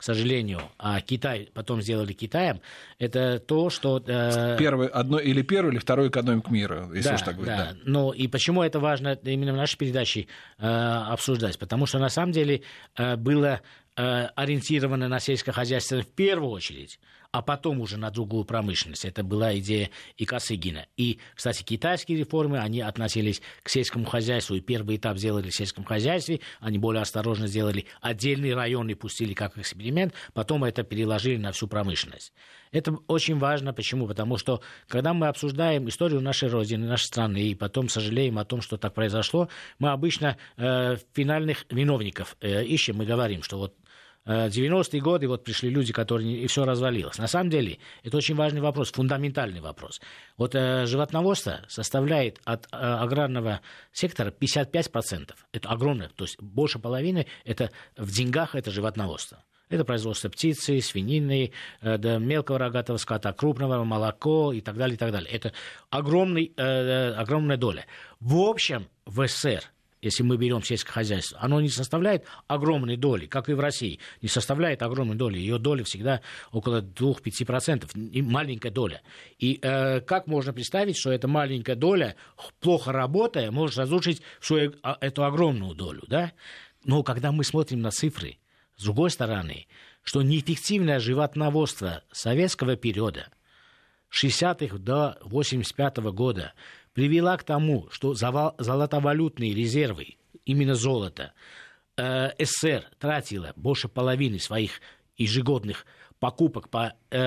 к 0.00 0.02
сожалению, 0.02 0.62
а 0.78 0.98
Китай 1.02 1.50
потом 1.52 1.82
сделали 1.82 2.14
Китаем, 2.14 2.62
это 2.98 3.38
то, 3.38 3.68
что... 3.68 4.02
Э... 4.06 4.56
Первый, 4.58 4.88
одно, 4.88 5.18
или 5.18 5.42
первый, 5.42 5.72
или 5.72 5.78
второй 5.78 6.08
экономик 6.08 6.50
мира, 6.50 6.88
если 6.94 7.10
да, 7.10 7.14
уж 7.16 7.20
так 7.20 7.34
говорить. 7.34 7.54
Да. 7.54 7.72
Да. 7.74 7.78
Но 7.84 8.10
и 8.14 8.26
почему 8.26 8.62
это 8.62 8.80
важно 8.80 9.18
именно 9.24 9.52
в 9.52 9.56
нашей 9.56 9.76
передаче 9.76 10.26
э, 10.56 10.66
обсуждать? 10.66 11.58
Потому 11.58 11.84
что 11.84 11.98
на 11.98 12.08
самом 12.08 12.32
деле 12.32 12.62
э, 12.96 13.16
было 13.16 13.60
э, 13.94 14.28
ориентировано 14.34 15.06
на 15.06 15.20
сельское 15.20 15.52
хозяйство 15.52 16.00
в 16.00 16.06
первую 16.06 16.50
очередь 16.50 16.98
а 17.32 17.42
потом 17.42 17.80
уже 17.80 17.96
на 17.96 18.10
другую 18.10 18.44
промышленность. 18.44 19.04
Это 19.04 19.22
была 19.22 19.56
идея 19.58 19.90
и 20.16 20.24
Косыгина. 20.24 20.86
И, 20.96 21.18
кстати, 21.34 21.62
китайские 21.62 22.18
реформы, 22.18 22.58
они 22.58 22.80
относились 22.80 23.40
к 23.62 23.68
сельскому 23.68 24.04
хозяйству, 24.04 24.56
и 24.56 24.60
первый 24.60 24.96
этап 24.96 25.18
сделали 25.18 25.50
в 25.50 25.54
сельском 25.54 25.84
хозяйстве, 25.84 26.40
они 26.60 26.78
более 26.78 27.02
осторожно 27.02 27.46
сделали 27.46 27.86
отдельный 28.00 28.54
район 28.54 28.88
и 28.88 28.94
пустили 28.94 29.34
как 29.34 29.58
эксперимент, 29.58 30.12
потом 30.32 30.64
это 30.64 30.82
переложили 30.82 31.36
на 31.36 31.52
всю 31.52 31.68
промышленность. 31.68 32.32
Это 32.72 32.96
очень 33.08 33.38
важно. 33.38 33.72
Почему? 33.72 34.06
Потому 34.06 34.36
что, 34.36 34.60
когда 34.86 35.12
мы 35.12 35.26
обсуждаем 35.28 35.88
историю 35.88 36.20
нашей 36.20 36.48
Родины, 36.48 36.86
нашей 36.86 37.06
страны, 37.06 37.42
и 37.42 37.54
потом 37.54 37.88
сожалеем 37.88 38.38
о 38.38 38.44
том, 38.44 38.60
что 38.60 38.76
так 38.76 38.94
произошло, 38.94 39.48
мы 39.78 39.90
обычно 39.90 40.36
э, 40.56 40.96
финальных 41.12 41.64
виновников 41.70 42.36
э, 42.40 42.64
ищем 42.64 43.02
и 43.02 43.06
говорим, 43.06 43.42
что 43.42 43.58
вот 43.58 43.74
90-е 44.26 45.00
э, 45.00 45.02
годы 45.02 45.26
вот 45.28 45.44
пришли 45.44 45.70
люди, 45.70 45.92
которые... 45.92 46.42
И 46.42 46.46
все 46.46 46.64
развалилось. 46.64 47.18
На 47.18 47.26
самом 47.26 47.50
деле, 47.50 47.78
это 48.02 48.16
очень 48.16 48.34
важный 48.34 48.60
вопрос, 48.60 48.92
фундаментальный 48.92 49.60
вопрос. 49.60 50.00
Вот 50.36 50.54
э, 50.54 50.86
животноводство 50.86 51.60
составляет 51.68 52.40
от 52.44 52.66
э, 52.66 52.76
аграрного 52.76 53.60
сектора 53.92 54.30
55%. 54.30 55.30
Это 55.52 55.68
огромное. 55.68 56.08
То 56.08 56.24
есть 56.24 56.40
больше 56.40 56.78
половины 56.78 57.26
это 57.44 57.70
в 57.96 58.10
деньгах 58.12 58.54
это 58.54 58.70
животноводство. 58.70 59.44
Это 59.70 59.84
производство 59.84 60.28
птицы, 60.28 60.80
свинины, 60.80 61.52
э, 61.80 61.96
да, 61.96 62.18
мелкого 62.18 62.58
рогатого 62.58 62.96
скота, 62.96 63.32
крупного 63.32 63.84
молоко 63.84 64.52
и 64.52 64.60
так 64.60 64.76
далее, 64.76 64.96
и 64.96 64.98
так 64.98 65.12
далее. 65.12 65.30
Это 65.32 65.52
огромный, 65.90 66.52
э, 66.56 66.62
э 66.62 67.14
огромная 67.14 67.56
доля. 67.56 67.86
В 68.18 68.36
общем, 68.40 68.88
в 69.06 69.26
СССР 69.26 69.62
если 70.02 70.22
мы 70.22 70.36
берем 70.36 70.62
сельское 70.62 70.92
хозяйство, 70.92 71.38
оно 71.40 71.60
не 71.60 71.68
составляет 71.68 72.24
огромной 72.46 72.96
доли, 72.96 73.26
как 73.26 73.48
и 73.48 73.52
в 73.52 73.60
России, 73.60 74.00
не 74.22 74.28
составляет 74.28 74.82
огромной 74.82 75.16
доли. 75.16 75.38
Ее 75.38 75.58
доля 75.58 75.84
всегда 75.84 76.22
около 76.52 76.80
2-5%, 76.80 78.22
маленькая 78.22 78.70
доля. 78.70 79.02
И 79.38 79.58
э, 79.60 80.00
как 80.00 80.26
можно 80.26 80.52
представить, 80.52 80.96
что 80.96 81.12
эта 81.12 81.28
маленькая 81.28 81.76
доля, 81.76 82.16
плохо 82.60 82.92
работая, 82.92 83.50
может 83.50 83.78
разрушить 83.78 84.22
свою, 84.40 84.74
а, 84.82 84.96
эту 85.00 85.24
огромную 85.24 85.74
долю, 85.74 86.02
да? 86.08 86.32
Но 86.84 87.02
когда 87.02 87.30
мы 87.30 87.44
смотрим 87.44 87.80
на 87.80 87.90
цифры, 87.90 88.38
с 88.76 88.84
другой 88.84 89.10
стороны, 89.10 89.66
что 90.02 90.22
неэффективное 90.22 90.98
животноводство 90.98 92.02
советского 92.10 92.76
периода, 92.76 93.28
60-х 94.10 94.78
до 94.78 95.18
85 95.22 95.98
-го 95.98 96.12
года, 96.12 96.54
привела 96.92 97.36
к 97.36 97.44
тому, 97.44 97.88
что 97.90 98.14
золотовалютные 98.14 99.54
резервы, 99.54 100.16
именно 100.44 100.74
золото, 100.74 101.32
э, 101.96 102.30
СССР 102.38 102.90
тратила 102.98 103.52
больше 103.56 103.88
половины 103.88 104.38
своих 104.38 104.80
ежегодных 105.16 105.86
покупок 106.18 106.68
по 106.68 106.94
э, 107.10 107.18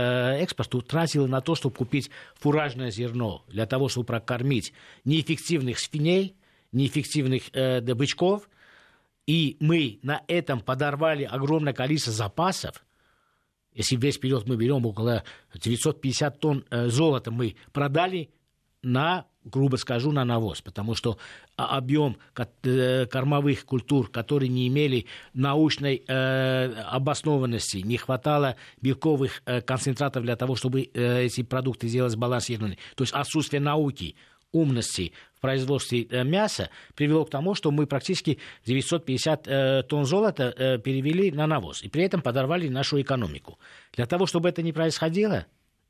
экспорту 0.41 0.81
тратила 0.81 1.27
на 1.27 1.41
то, 1.41 1.55
чтобы 1.55 1.75
купить 1.75 2.11
фуражное 2.35 2.91
зерно, 2.91 3.43
для 3.47 3.65
того, 3.65 3.89
чтобы 3.89 4.05
прокормить 4.05 4.73
неэффективных 5.03 5.79
свиней, 5.79 6.35
неэффективных 6.71 7.43
э, 7.53 7.81
бычков, 7.81 8.49
и 9.25 9.57
мы 9.59 9.99
на 10.03 10.21
этом 10.27 10.61
подорвали 10.61 11.23
огромное 11.23 11.73
количество 11.73 12.13
запасов, 12.13 12.85
если 13.73 13.95
весь 13.95 14.19
период 14.19 14.47
мы 14.47 14.55
берем 14.55 14.85
около 14.85 15.23
950 15.55 16.39
тонн 16.39 16.65
э, 16.69 16.89
золота, 16.89 17.31
мы 17.31 17.55
продали 17.71 18.29
на 18.83 19.25
грубо 19.45 19.75
скажу, 19.75 20.11
на 20.11 20.25
навоз, 20.25 20.61
потому 20.61 20.95
что 20.95 21.17
объем 21.55 22.17
э, 22.63 23.05
кормовых 23.05 23.65
культур, 23.65 24.09
которые 24.09 24.49
не 24.49 24.67
имели 24.67 25.05
научной 25.33 26.03
э, 26.07 26.73
обоснованности, 26.89 27.77
не 27.77 27.97
хватало 27.97 28.55
белковых 28.81 29.41
э, 29.45 29.61
концентратов 29.61 30.23
для 30.23 30.35
того, 30.35 30.55
чтобы 30.55 30.81
эти 30.81 31.43
продукты 31.43 31.87
сделать 31.87 32.13
сбалансированными. 32.13 32.77
То 32.95 33.03
есть 33.03 33.13
отсутствие 33.13 33.59
науки, 33.59 34.15
умности 34.51 35.13
в 35.35 35.41
производстве 35.41 36.07
мяса 36.23 36.69
привело 36.95 37.25
к 37.25 37.31
тому, 37.31 37.55
что 37.55 37.71
мы 37.71 37.87
практически 37.87 38.37
950 38.65 39.47
э, 39.47 39.83
тонн 39.83 40.05
золота 40.05 40.79
перевели 40.83 41.31
на 41.31 41.47
навоз, 41.47 41.83
и 41.83 41.89
при 41.89 42.03
этом 42.03 42.21
подорвали 42.21 42.67
нашу 42.69 43.01
экономику. 43.01 43.59
Для 43.93 44.05
того, 44.05 44.25
чтобы 44.25 44.49
это 44.49 44.61
не 44.61 44.71
происходило, 44.71 45.45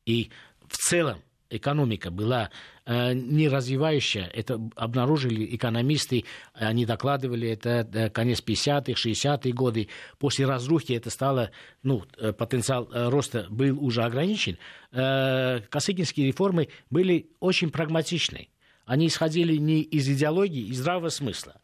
и 0.06 0.32
в 0.68 0.78
целом 0.78 1.22
экономика 1.56 2.12
была 2.12 2.50
э, 2.86 3.14
не 3.14 3.48
развивающая. 3.48 4.30
Это 4.34 4.60
обнаружили 4.76 5.56
экономисты, 5.56 6.26
они 6.54 6.86
докладывали 6.86 7.50
это 7.50 8.10
конец 8.14 8.44
50-х, 8.46 8.94
60-е 8.94 9.54
годы. 9.54 9.90
После 10.20 10.46
разрухи 10.46 10.94
это 10.94 11.10
стало, 11.10 11.52
ну, 11.84 12.04
э, 12.18 12.34
потенциал 12.34 12.90
э, 12.92 13.10
роста 13.10 13.48
был 13.50 13.84
уже 13.84 14.04
ограничен. 14.04 14.58
Косыгинские 14.92 16.28
реформы 16.28 16.70
были 16.90 17.28
очень 17.40 17.72
прагматичны. 17.72 18.50
Они 18.86 19.08
исходили 19.08 19.56
не 19.56 19.82
из 19.82 20.08
идеологии, 20.10 20.68
из 20.68 20.80
здравого 20.80 21.10
смысла. 21.10 21.56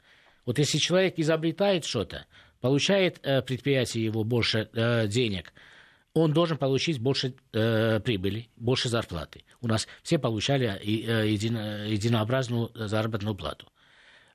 Вот 0.45 0.57
если 0.57 0.77
человек 0.77 1.15
изобретает 1.17 1.85
что-то, 1.85 2.25
получает 2.61 3.21
предприятие 3.21 4.05
его 4.05 4.23
больше 4.23 4.69
денег– 5.07 5.53
он 6.13 6.33
должен 6.33 6.57
получить 6.57 6.99
больше 6.99 7.35
э, 7.53 7.99
прибыли, 7.99 8.49
больше 8.55 8.89
зарплаты. 8.89 9.43
У 9.61 9.67
нас 9.67 9.87
все 10.03 10.17
получали 10.17 10.67
э, 10.67 11.27
едино, 11.29 11.85
единообразную 11.87 12.71
заработную 12.75 13.35
плату. 13.35 13.67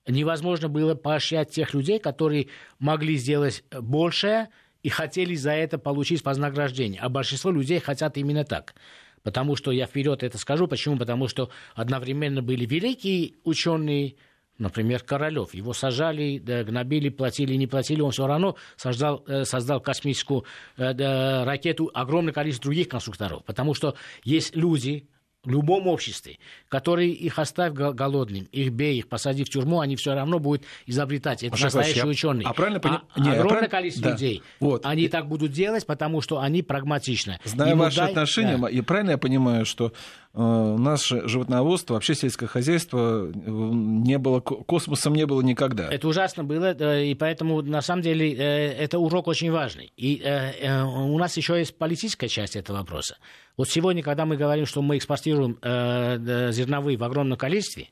Невозможно 0.06 0.68
было 0.68 0.94
поощрять 0.94 1.50
тех 1.50 1.72
людей, 1.74 1.98
которые 1.98 2.48
могли 2.78 3.16
сделать 3.16 3.64
больше 3.70 4.48
и 4.82 4.90
хотели 4.90 5.34
за 5.34 5.52
это 5.52 5.78
получить 5.78 6.24
вознаграждение. 6.24 7.00
А 7.00 7.08
большинство 7.08 7.50
людей 7.50 7.80
хотят 7.80 8.16
именно 8.18 8.44
так. 8.44 8.74
Потому 9.22 9.56
что 9.56 9.72
я 9.72 9.86
вперед 9.86 10.22
это 10.22 10.36
скажу. 10.36 10.68
Почему? 10.68 10.98
Потому 10.98 11.26
что 11.28 11.50
одновременно 11.74 12.42
были 12.42 12.66
великие 12.66 13.32
ученые, 13.44 14.16
Например, 14.58 15.02
Королев. 15.02 15.52
Его 15.52 15.72
сажали, 15.72 16.38
гнобили, 16.38 17.08
платили, 17.08 17.54
не 17.54 17.66
платили. 17.66 18.00
Он 18.00 18.12
все 18.12 18.26
равно 18.26 18.56
создал, 18.76 19.24
э, 19.26 19.44
создал 19.44 19.80
космическую 19.80 20.44
э, 20.76 21.44
ракету 21.44 21.90
огромное 21.92 22.32
количество 22.32 22.68
других 22.68 22.88
конструкторов. 22.88 23.44
Потому 23.44 23.74
что 23.74 23.96
есть 24.22 24.54
люди, 24.54 25.08
любом 25.50 25.86
обществе, 25.86 26.38
которые 26.68 27.10
их 27.10 27.38
оставь 27.38 27.72
голодным, 27.72 28.48
их 28.52 28.72
бей, 28.72 28.98
их 28.98 29.08
посади 29.08 29.44
в 29.44 29.50
тюрьму, 29.50 29.80
они 29.80 29.96
все 29.96 30.14
равно 30.14 30.38
будут 30.38 30.64
изобретать. 30.86 31.42
Это 31.42 31.52
Маша 31.52 31.64
настоящие 31.64 32.04
я... 32.04 32.06
ученые. 32.06 32.46
А 32.46 32.52
правильно 32.52 32.80
пони... 32.80 32.98
а, 33.14 33.20
не, 33.20 33.30
огромное 33.30 33.58
прав... 33.60 33.70
количество 33.70 34.04
да. 34.04 34.12
людей. 34.12 34.42
Вот. 34.60 34.86
Они 34.86 35.04
и... 35.04 35.08
так 35.08 35.28
будут 35.28 35.52
делать, 35.52 35.86
потому 35.86 36.20
что 36.20 36.40
они 36.40 36.62
прагматичны. 36.62 37.38
Ему 37.44 37.76
ваши 37.76 37.98
дай... 37.98 38.10
отношения, 38.10 38.58
да. 38.58 38.68
и 38.68 38.80
правильно 38.80 39.12
я 39.12 39.18
понимаю, 39.18 39.64
что 39.64 39.92
э, 40.34 40.40
наше 40.40 41.26
животноводство, 41.28 41.94
вообще 41.94 42.14
сельское 42.14 42.46
хозяйство 42.46 43.26
э, 43.26 43.30
не 43.32 44.18
было, 44.18 44.40
космосом 44.40 45.14
не 45.14 45.26
было 45.26 45.42
никогда. 45.42 45.88
Это 45.90 46.08
ужасно 46.08 46.44
было, 46.44 46.72
и 47.02 47.14
поэтому, 47.14 47.62
на 47.62 47.82
самом 47.82 48.02
деле, 48.02 48.32
э, 48.32 48.72
это 48.72 48.98
урок 48.98 49.28
очень 49.28 49.50
важный. 49.50 49.92
И 49.96 50.20
э, 50.24 50.82
у 50.82 51.18
нас 51.18 51.36
еще 51.36 51.58
есть 51.58 51.76
политическая 51.76 52.28
часть 52.28 52.56
этого 52.56 52.78
вопроса. 52.78 53.16
Вот 53.56 53.68
сегодня, 53.68 54.02
когда 54.02 54.26
мы 54.26 54.36
говорим, 54.36 54.66
что 54.66 54.82
мы 54.82 54.96
экспортируем 54.96 55.58
э, 55.62 56.50
зерновые 56.50 56.96
в 56.96 57.04
огромном 57.04 57.38
количестве, 57.38 57.90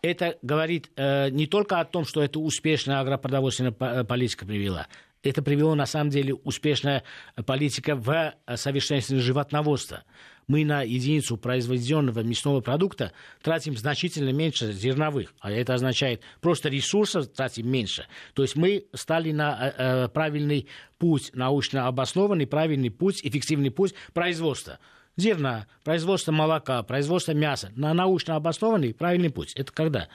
это 0.00 0.38
говорит 0.42 0.90
э, 0.96 1.30
не 1.30 1.46
только 1.46 1.80
о 1.80 1.84
том, 1.84 2.04
что 2.04 2.22
это 2.22 2.38
успешная 2.40 3.00
агропродовольственная 3.00 3.74
э, 3.78 4.04
политика 4.04 4.46
привела, 4.46 4.86
это 5.22 5.42
привело 5.42 5.74
на 5.74 5.86
самом 5.86 6.10
деле 6.10 6.34
успешная 6.34 7.04
политика 7.46 7.96
в 7.96 8.34
совершенствовании 8.56 9.22
животноводства. 9.22 10.04
Мы 10.46 10.64
на 10.64 10.82
единицу 10.82 11.36
произведенного 11.36 12.20
мясного 12.20 12.60
продукта 12.60 13.12
тратим 13.42 13.76
значительно 13.76 14.30
меньше 14.30 14.72
зерновых, 14.72 15.34
а 15.40 15.50
это 15.50 15.74
означает 15.74 16.22
просто 16.40 16.68
ресурсов 16.68 17.28
тратим 17.28 17.68
меньше. 17.68 18.06
То 18.34 18.42
есть 18.42 18.56
мы 18.56 18.86
стали 18.92 19.32
на 19.32 19.72
э, 19.76 20.04
э 20.04 20.08
правильный 20.08 20.68
путь, 20.98 21.30
научно 21.34 21.86
обоснованный 21.86 22.46
правильный 22.46 22.90
путь, 22.90 23.20
эффективный 23.22 23.70
путь 23.70 23.94
производства 24.12 24.78
зерна, 25.16 25.66
производство 25.84 26.32
молока, 26.32 26.82
производство 26.82 27.32
мяса 27.32 27.72
на 27.76 27.94
научно 27.94 28.36
обоснованный 28.36 28.94
правильный 28.94 29.30
путь. 29.30 29.52
Это 29.54 29.72
когда 29.72 30.08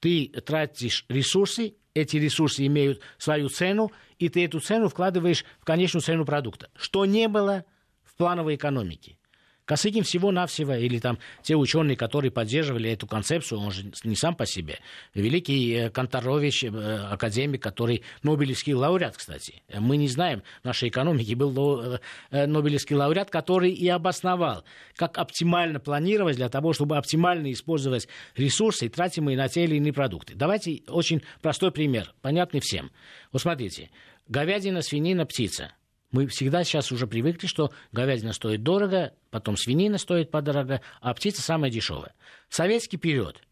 ты 0.00 0.26
тратишь 0.44 1.06
ресурсы, 1.08 1.74
эти 1.94 2.16
ресурсы 2.16 2.66
имеют 2.66 3.00
свою 3.18 3.48
цену, 3.48 3.92
и 4.18 4.28
ты 4.28 4.44
эту 4.44 4.60
цену 4.60 4.88
вкладываешь 4.88 5.44
в 5.60 5.64
конечную 5.64 6.02
цену 6.02 6.24
продукта, 6.24 6.68
что 6.76 7.04
не 7.04 7.28
было 7.28 7.64
в 8.02 8.16
плановой 8.16 8.56
экономике. 8.56 9.16
Косыгин 9.64 10.02
всего-навсего, 10.02 10.74
или 10.74 10.98
там 10.98 11.18
те 11.42 11.56
ученые, 11.56 11.96
которые 11.96 12.30
поддерживали 12.30 12.90
эту 12.90 13.06
концепцию, 13.06 13.60
он 13.60 13.70
же 13.70 13.90
не 14.04 14.14
сам 14.14 14.34
по 14.34 14.44
себе. 14.44 14.78
Великий 15.14 15.72
э, 15.72 15.90
Конторович, 15.90 16.64
э, 16.64 16.68
академик, 17.10 17.62
который 17.62 18.02
Нобелевский 18.22 18.74
лауреат, 18.74 19.16
кстати. 19.16 19.62
Мы 19.72 19.96
не 19.96 20.08
знаем, 20.08 20.42
в 20.62 20.66
нашей 20.66 20.90
экономике 20.90 21.34
был 21.34 21.98
э, 22.30 22.46
Нобелевский 22.46 22.94
лауреат, 22.94 23.30
который 23.30 23.70
и 23.72 23.88
обосновал, 23.88 24.64
как 24.96 25.16
оптимально 25.16 25.80
планировать 25.80 26.36
для 26.36 26.50
того, 26.50 26.74
чтобы 26.74 26.98
оптимально 26.98 27.50
использовать 27.50 28.06
ресурсы, 28.36 28.90
тратимые 28.90 29.38
на 29.38 29.48
те 29.48 29.64
или 29.64 29.76
иные 29.76 29.94
продукты. 29.94 30.34
Давайте 30.34 30.82
очень 30.88 31.22
простой 31.40 31.72
пример, 31.72 32.12
понятный 32.20 32.60
всем. 32.60 32.90
Вот 33.32 33.40
смотрите, 33.40 33.90
говядина, 34.28 34.82
свинина, 34.82 35.24
птица– 35.24 35.72
мы 36.14 36.28
всегда 36.28 36.62
сейчас 36.62 36.92
уже 36.92 37.08
привыкли, 37.08 37.48
что 37.48 37.72
говядина 37.90 38.32
стоит 38.32 38.62
дорого, 38.62 39.12
потом 39.32 39.56
свинина 39.56 39.98
стоит 39.98 40.30
подорого, 40.30 40.80
а 41.00 41.12
птица 41.12 41.42
самая 41.42 41.72
дешевая. 41.72 42.14
В 42.48 42.54
советский 42.54 42.98
период 42.98 43.42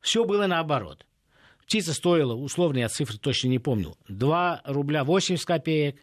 все 0.00 0.24
было 0.24 0.46
наоборот. 0.46 1.04
Птица 1.66 1.92
стоила, 1.92 2.32
условно, 2.32 2.78
я 2.78 2.88
цифры 2.88 3.18
точно 3.18 3.48
не 3.48 3.58
помню, 3.58 3.94
2 4.08 4.62
рубля 4.64 5.04
80 5.04 5.44
копеек, 5.44 5.96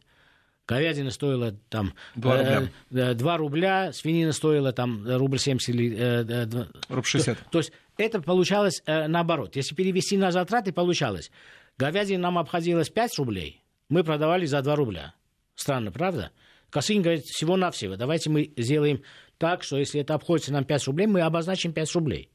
говядина 0.68 1.10
стоила 1.10 1.56
там 1.70 1.96
2 2.14 2.38
рубля, 2.38 2.70
э, 2.92 3.14
2 3.16 3.38
рубля 3.38 3.92
свинина 3.92 4.32
стоила 4.32 4.72
там 4.72 5.04
рубль 5.18 5.40
70 5.40 5.70
или... 5.70 5.98
Э, 5.98 6.46
рубль 6.90 7.08
60. 7.08 7.36
То, 7.36 7.44
то 7.50 7.58
есть 7.58 7.72
это 7.98 8.22
получалось 8.22 8.84
э, 8.86 9.08
наоборот. 9.08 9.56
Если 9.56 9.74
перевести 9.74 10.18
на 10.18 10.32
затраты, 10.32 10.72
получалось. 10.72 11.32
Говядина 11.80 12.22
нам 12.22 12.38
обходилась 12.38 12.92
5 12.92 13.18
рублей, 13.18 13.64
мы 13.90 14.04
продавали 14.04 14.46
за 14.46 14.62
2 14.62 14.76
рубля. 14.76 15.16
Странно, 15.60 15.92
правда? 15.92 16.32
Косыгин 16.70 17.02
говорит, 17.02 17.26
всего-навсего, 17.26 17.98
давайте 17.98 18.30
мы 18.30 18.54
сделаем 18.56 19.04
так, 19.38 19.62
что 19.62 19.78
если 19.78 20.00
это 20.00 20.14
обходится 20.14 20.54
нам 20.54 20.64
5 20.64 20.88
рублей, 20.88 21.06
мы 21.06 21.20
обозначим 21.20 21.74
5 21.74 21.96
рублей. 21.96 22.32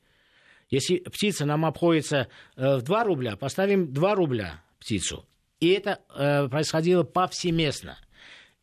Если 0.69 0.99
птица 0.99 1.47
нам 1.47 1.65
обходится 1.65 2.29
э, 2.57 2.77
в 2.77 2.83
2 2.83 3.05
рубля, 3.05 3.37
поставим 3.37 3.95
2 3.95 4.15
рубля 4.15 4.63
птицу. 4.79 5.27
И 5.59 5.71
это 5.71 6.01
э, 6.15 6.49
происходило 6.49 7.03
повсеместно. 7.03 7.97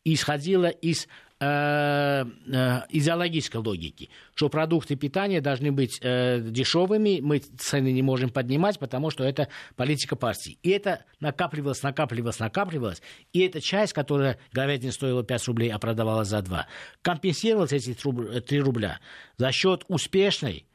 Исходило 0.04 0.68
из 0.68 1.08
идеологической 1.42 3.60
логики, 3.60 4.10
что 4.34 4.48
продукты 4.48 4.94
питания 4.94 5.40
должны 5.40 5.72
быть 5.72 5.98
э, 6.00 6.40
дешевыми, 6.40 7.20
мы 7.20 7.38
цены 7.38 7.92
не 7.92 8.02
можем 8.02 8.30
поднимать, 8.30 8.78
потому 8.78 9.10
что 9.10 9.24
это 9.24 9.48
политика 9.74 10.14
партии. 10.14 10.58
И 10.62 10.70
это 10.70 11.04
накапливалось, 11.20 11.82
накапливалось, 11.82 12.38
накапливалось. 12.38 13.02
И 13.32 13.40
эта 13.40 13.60
часть, 13.60 13.92
которая 13.92 14.38
говядина 14.52 14.92
стоила 14.92 15.24
5 15.24 15.48
рублей, 15.48 15.70
а 15.70 15.78
продавалась 15.78 16.28
за 16.28 16.42
2, 16.42 16.66
компенсировалась 17.02 17.72
эти 17.72 17.92
3 17.92 18.60
рубля 18.60 19.00
за 19.36 19.50
счет 19.50 19.84
успешной 19.88 20.66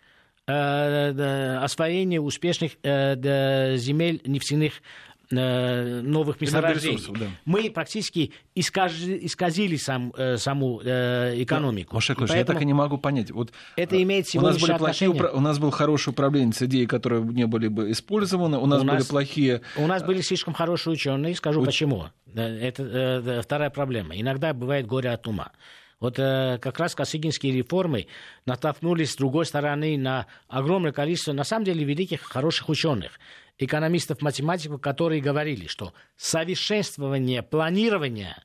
э, 0.48 1.58
освоения 1.58 2.20
успешных 2.20 2.74
э, 2.84 3.78
земель 3.78 4.22
нефтяных 4.26 4.82
Э, 4.82 5.07
новых 5.30 6.40
месторождений. 6.40 7.04
Да. 7.20 7.28
Мы 7.46 7.70
практически 7.70 8.32
искажи, 8.56 9.20
исказили 9.26 9.76
сам, 9.76 10.14
э, 10.18 10.38
саму 10.38 10.82
э, 10.84 11.42
экономику. 11.42 11.96
Маша 11.96 12.16
Клыш, 12.16 12.32
я 12.32 12.46
так 12.46 12.62
и 12.62 12.66
не 12.66 12.74
могу 12.74 12.98
понять. 12.98 13.32
Вот, 13.32 13.52
это 13.76 14.02
имеет 14.02 14.28
у 14.36 14.42
нас, 14.42 14.60
были 14.60 14.78
плохие, 14.78 15.10
у 15.10 15.40
нас 15.40 15.60
был 15.60 15.72
хороший 15.72 16.10
управленец 16.10 16.62
идеи, 16.62 16.86
которые 16.86 17.24
не 17.24 17.46
были 17.46 17.68
бы 17.68 17.92
использованы, 17.92 18.58
у 18.58 18.66
нас 18.66 18.82
у 18.82 18.86
были 18.86 18.96
нас, 18.96 19.08
плохие... 19.08 19.62
У 19.76 19.88
нас 19.88 20.04
были 20.04 20.22
слишком 20.22 20.54
хорошие 20.54 20.94
ученые, 20.94 21.36
скажу 21.36 21.60
вот. 21.60 21.68
почему. 21.68 22.06
Это 22.34 22.84
э, 22.84 23.42
вторая 23.42 23.70
проблема. 23.70 24.20
Иногда 24.20 24.54
бывает 24.54 24.86
горе 24.86 25.10
от 25.10 25.28
ума. 25.28 25.52
Вот 26.00 26.20
э, 26.20 26.60
как 26.62 26.80
раз 26.80 26.94
косыгинские 26.94 27.54
реформы 27.54 28.08
натолкнулись 28.46 29.12
с 29.12 29.16
другой 29.16 29.46
стороны 29.46 29.98
на 29.98 30.28
огромное 30.48 30.92
количество, 30.92 31.34
на 31.34 31.44
самом 31.44 31.66
деле, 31.66 31.84
великих, 31.84 32.22
хороших 32.22 32.70
ученых 32.70 33.20
экономистов, 33.60 34.22
математиков, 34.22 34.82
которые 34.82 35.22
говорили, 35.22 35.68
что 35.68 35.94
совершенствование 36.16 37.42
планирования 37.44 38.44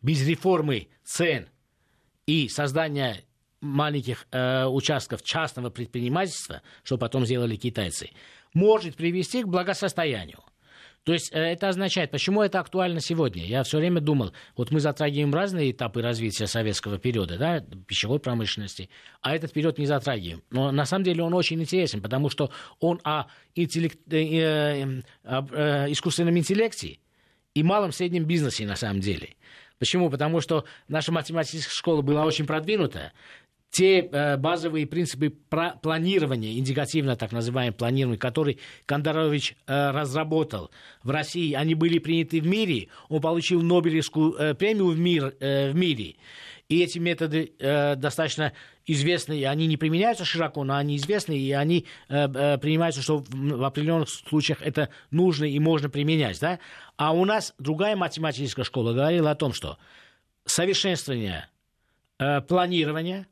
без 0.00 0.26
реформы 0.26 0.88
цен 1.04 1.48
и 2.26 2.48
создания 2.48 3.24
маленьких 3.60 4.26
э, 4.32 4.66
участков 4.66 5.22
частного 5.22 5.70
предпринимательства, 5.70 6.62
что 6.82 6.98
потом 6.98 7.24
сделали 7.24 7.56
китайцы, 7.56 8.10
может 8.52 8.96
привести 8.96 9.44
к 9.44 9.48
благосостоянию. 9.48 10.40
То 11.04 11.12
есть 11.12 11.32
э, 11.32 11.38
это 11.38 11.68
означает, 11.68 12.10
почему 12.10 12.42
это 12.42 12.60
актуально 12.60 13.00
сегодня? 13.00 13.44
Я 13.44 13.64
все 13.64 13.78
время 13.78 14.00
думал, 14.00 14.32
вот 14.56 14.70
мы 14.70 14.78
затрагиваем 14.78 15.34
разные 15.34 15.72
этапы 15.72 16.00
развития 16.00 16.46
советского 16.46 16.98
периода, 16.98 17.38
да, 17.38 17.60
пищевой 17.86 18.20
промышленности, 18.20 18.88
а 19.20 19.34
этот 19.34 19.52
период 19.52 19.78
не 19.78 19.86
затрагиваем. 19.86 20.42
Но 20.50 20.70
на 20.70 20.84
самом 20.84 21.04
деле 21.04 21.24
он 21.24 21.34
очень 21.34 21.60
интересен, 21.60 22.00
потому 22.00 22.30
что 22.30 22.52
он 22.78 23.00
о 23.02 23.26
интеллект, 23.54 23.98
э, 24.12 24.22
э, 24.22 25.02
э, 25.24 25.92
искусственном 25.92 26.38
интеллекте 26.38 26.98
и 27.54 27.62
малом 27.62 27.90
среднем 27.90 28.24
бизнесе 28.24 28.64
на 28.64 28.76
самом 28.76 29.00
деле. 29.00 29.34
Почему? 29.80 30.08
Потому 30.08 30.40
что 30.40 30.64
наша 30.86 31.10
математическая 31.10 31.74
школа 31.74 32.02
была 32.02 32.24
очень 32.24 32.46
продвинутая 32.46 33.12
те 33.72 34.00
э, 34.00 34.36
базовые 34.36 34.86
принципы 34.86 35.30
планирования, 35.30 36.58
индикативно 36.58 37.16
так 37.16 37.32
называемое 37.32 37.72
планирование, 37.72 38.18
который 38.18 38.58
Кондарович 38.84 39.56
э, 39.66 39.90
разработал 39.90 40.70
в 41.02 41.08
России, 41.08 41.54
они 41.54 41.74
были 41.74 41.98
приняты 41.98 42.42
в 42.42 42.46
мире, 42.46 42.88
он 43.08 43.22
получил 43.22 43.62
Нобелевскую 43.62 44.34
э, 44.34 44.54
премию 44.54 44.88
в, 44.88 44.98
мир, 44.98 45.34
в 45.40 45.72
мире. 45.72 46.16
И 46.68 46.82
эти 46.82 46.98
методы 46.98 47.52
достаточно 47.58 48.54
известны, 48.86 49.38
и 49.38 49.44
они 49.44 49.66
не 49.66 49.76
применяются 49.76 50.24
широко, 50.24 50.64
но 50.64 50.76
они 50.76 50.96
известны, 50.96 51.36
и 51.36 51.52
они 51.52 51.86
принимаются, 52.08 53.02
что 53.02 53.22
в 53.28 53.64
определенных 53.64 54.08
случаях 54.08 54.62
это 54.62 54.88
нужно 55.10 55.44
и 55.44 55.58
можно 55.58 55.90
применять. 55.90 56.40
Да? 56.40 56.60
А 56.96 57.12
у 57.12 57.26
нас 57.26 57.52
другая 57.58 57.94
математическая 57.94 58.64
школа 58.64 58.94
говорила 58.94 59.32
о 59.32 59.34
том, 59.34 59.52
что 59.52 59.76
совершенствование 60.46 61.46
планирования 62.48 63.26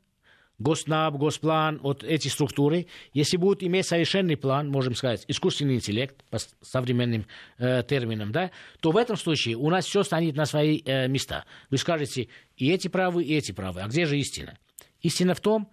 Госнаб, 0.61 1.15
Госплан, 1.15 1.79
вот 1.81 2.03
эти 2.03 2.27
структуры, 2.27 2.87
если 3.13 3.37
будут 3.37 3.63
иметь 3.63 3.87
совершенный 3.87 4.37
план, 4.37 4.69
можем 4.69 4.93
сказать, 4.95 5.25
искусственный 5.27 5.75
интеллект, 5.75 6.23
по 6.29 6.37
современным 6.61 7.25
э, 7.57 7.83
терминам, 7.83 8.31
да, 8.31 8.51
то 8.79 8.91
в 8.91 8.97
этом 8.97 9.17
случае 9.17 9.55
у 9.55 9.69
нас 9.69 9.85
все 9.85 10.03
станет 10.03 10.35
на 10.35 10.45
свои 10.45 10.81
э, 10.85 11.07
места. 11.07 11.45
Вы 11.69 11.77
скажете, 11.77 12.29
и 12.55 12.71
эти 12.71 12.87
правы, 12.87 13.23
и 13.23 13.35
эти 13.35 13.51
правы. 13.51 13.81
А 13.81 13.87
где 13.87 14.05
же 14.05 14.17
истина? 14.17 14.57
Истина 15.01 15.33
в 15.33 15.39
том, 15.39 15.71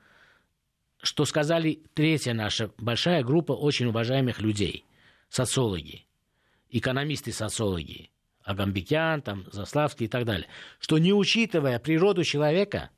что 1.02 1.24
сказали 1.26 1.82
третья 1.94 2.32
наша 2.32 2.70
большая 2.78 3.22
группа 3.22 3.52
очень 3.52 3.86
уважаемых 3.86 4.40
людей, 4.40 4.86
социологи, 5.28 6.06
экономисты-социологи, 6.70 8.10
Агамбекян, 8.42 9.20
там, 9.20 9.44
Заславский 9.52 10.06
и 10.06 10.08
так 10.08 10.24
далее, 10.24 10.48
что 10.80 10.96
не 10.96 11.12
учитывая 11.12 11.78
природу 11.78 12.24
человека– 12.24 12.88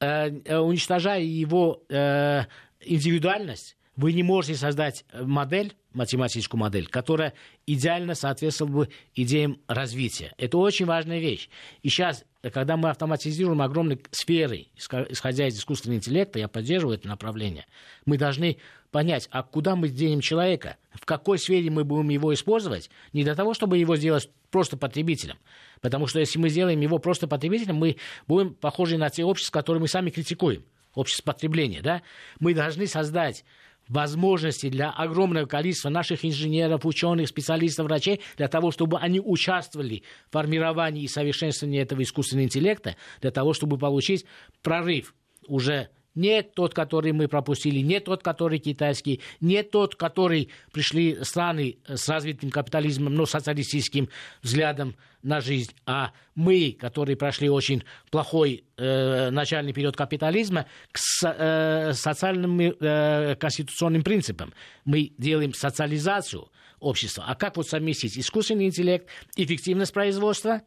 уничтожая 0.00 1.20
его 1.20 1.82
э, 1.88 2.44
индивидуальность, 2.80 3.76
вы 4.00 4.14
не 4.14 4.22
можете 4.22 4.54
создать 4.54 5.04
модель, 5.12 5.74
математическую 5.92 6.58
модель, 6.58 6.86
которая 6.86 7.34
идеально 7.66 8.14
соответствовала 8.14 8.84
бы 8.84 8.88
идеям 9.14 9.60
развития. 9.68 10.32
Это 10.38 10.56
очень 10.56 10.86
важная 10.86 11.18
вещь. 11.18 11.50
И 11.82 11.90
сейчас, 11.90 12.24
когда 12.52 12.76
мы 12.76 12.88
автоматизируем 12.88 13.60
огромные 13.60 13.98
сферы, 14.10 14.68
исходя 14.76 15.48
из 15.48 15.58
искусственного 15.58 15.98
интеллекта, 15.98 16.38
я 16.38 16.48
поддерживаю 16.48 16.96
это 16.96 17.08
направление, 17.08 17.66
мы 18.06 18.16
должны 18.16 18.56
понять, 18.90 19.28
а 19.30 19.42
куда 19.42 19.76
мы 19.76 19.88
денем 19.88 20.20
человека, 20.20 20.76
в 20.94 21.04
какой 21.04 21.38
сфере 21.38 21.70
мы 21.70 21.84
будем 21.84 22.08
его 22.08 22.32
использовать, 22.32 22.90
не 23.12 23.22
для 23.22 23.34
того, 23.34 23.52
чтобы 23.52 23.76
его 23.76 23.96
сделать 23.96 24.30
просто 24.50 24.76
потребителем, 24.76 25.36
Потому 25.80 26.06
что 26.06 26.20
если 26.20 26.38
мы 26.38 26.48
сделаем 26.48 26.80
его 26.80 26.98
просто 26.98 27.26
потребителем, 27.26 27.76
мы 27.76 27.96
будем 28.26 28.54
похожи 28.54 28.98
на 28.98 29.08
те 29.08 29.24
общества, 29.24 29.58
которые 29.58 29.80
мы 29.80 29.88
сами 29.88 30.10
критикуем. 30.10 30.64
Общество 30.94 31.32
потребления, 31.32 31.80
да? 31.82 32.02
Мы 32.38 32.52
должны 32.52 32.86
создать 32.86 33.44
возможности 33.90 34.68
для 34.68 34.90
огромного 34.90 35.46
количества 35.46 35.90
наших 35.90 36.24
инженеров, 36.24 36.86
ученых, 36.86 37.28
специалистов, 37.28 37.86
врачей, 37.86 38.20
для 38.36 38.48
того, 38.48 38.70
чтобы 38.70 38.98
они 38.98 39.20
участвовали 39.20 40.04
в 40.28 40.32
формировании 40.32 41.02
и 41.02 41.08
совершенствовании 41.08 41.80
этого 41.80 42.02
искусственного 42.02 42.44
интеллекта, 42.44 42.96
для 43.20 43.32
того, 43.32 43.52
чтобы 43.52 43.76
получить 43.76 44.24
прорыв 44.62 45.14
уже 45.46 45.88
не 46.14 46.42
тот, 46.42 46.74
который 46.74 47.12
мы 47.12 47.28
пропустили, 47.28 47.80
не 47.80 48.00
тот, 48.00 48.22
который 48.22 48.58
китайский, 48.58 49.20
не 49.40 49.62
тот, 49.62 49.96
который 49.96 50.50
пришли 50.72 51.22
страны 51.24 51.78
с 51.86 52.08
развитым 52.08 52.50
капитализмом, 52.50 53.14
но 53.14 53.26
социалистическим 53.26 54.08
взглядом 54.42 54.96
на 55.22 55.40
жизнь, 55.40 55.74
а 55.86 56.12
мы, 56.34 56.76
которые 56.78 57.16
прошли 57.16 57.50
очень 57.50 57.84
плохой 58.10 58.64
э, 58.76 59.30
начальный 59.30 59.72
период 59.72 59.96
капитализма, 59.96 60.66
к 60.92 60.98
э, 61.24 61.92
социальным 61.92 62.58
э, 62.60 63.36
конституционным 63.36 64.02
принципам. 64.02 64.54
Мы 64.84 65.12
делаем 65.18 65.52
социализацию 65.52 66.48
общества. 66.80 67.24
А 67.26 67.34
как 67.34 67.56
вот 67.56 67.68
совместить 67.68 68.18
искусственный 68.18 68.66
интеллект, 68.66 69.06
эффективность 69.36 69.92
производства, 69.92 70.62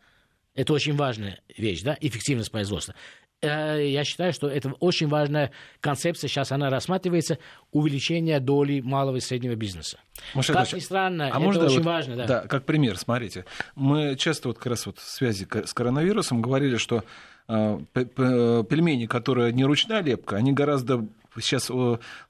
это 0.56 0.74
очень 0.74 0.96
важная 0.96 1.42
вещь, 1.58 1.82
да, 1.82 1.98
эффективность 2.00 2.52
производства, 2.52 2.94
я 3.48 4.04
считаю, 4.04 4.34
что 4.34 4.48
это 4.48 4.72
очень 4.80 5.08
важная 5.08 5.52
концепция, 5.82 6.28
сейчас 6.28 6.52
она 6.52 6.70
рассматривается, 6.70 7.38
увеличение 7.72 8.40
доли 8.40 8.82
малого 8.82 9.18
и 9.18 9.20
среднего 9.20 9.56
бизнеса. 9.56 10.00
Может, 10.34 10.56
как 10.56 10.72
ни 10.74 10.80
странно, 10.80 11.26
а 11.26 11.30
это 11.30 11.40
можно 11.40 11.66
очень 11.66 11.78
вот, 11.78 11.86
важно. 11.86 12.16
Да. 12.16 12.26
да, 12.28 12.42
как 12.48 12.66
пример, 12.66 12.98
смотрите. 12.98 13.46
Мы 13.76 14.16
часто 14.16 14.48
вот 14.48 14.58
как 14.58 14.68
раз 14.68 14.86
вот 14.86 15.00
в 15.00 15.08
связи 15.08 15.46
с 15.46 15.74
коронавирусом 15.74 16.42
говорили, 16.42 16.78
что 16.78 17.04
э, 17.48 17.80
пельмени, 17.94 19.06
которые 19.06 19.52
не 19.54 19.66
ручная 19.66 20.02
лепка, 20.02 20.38
они 20.38 20.54
гораздо 20.54 21.06
сейчас 21.40 21.72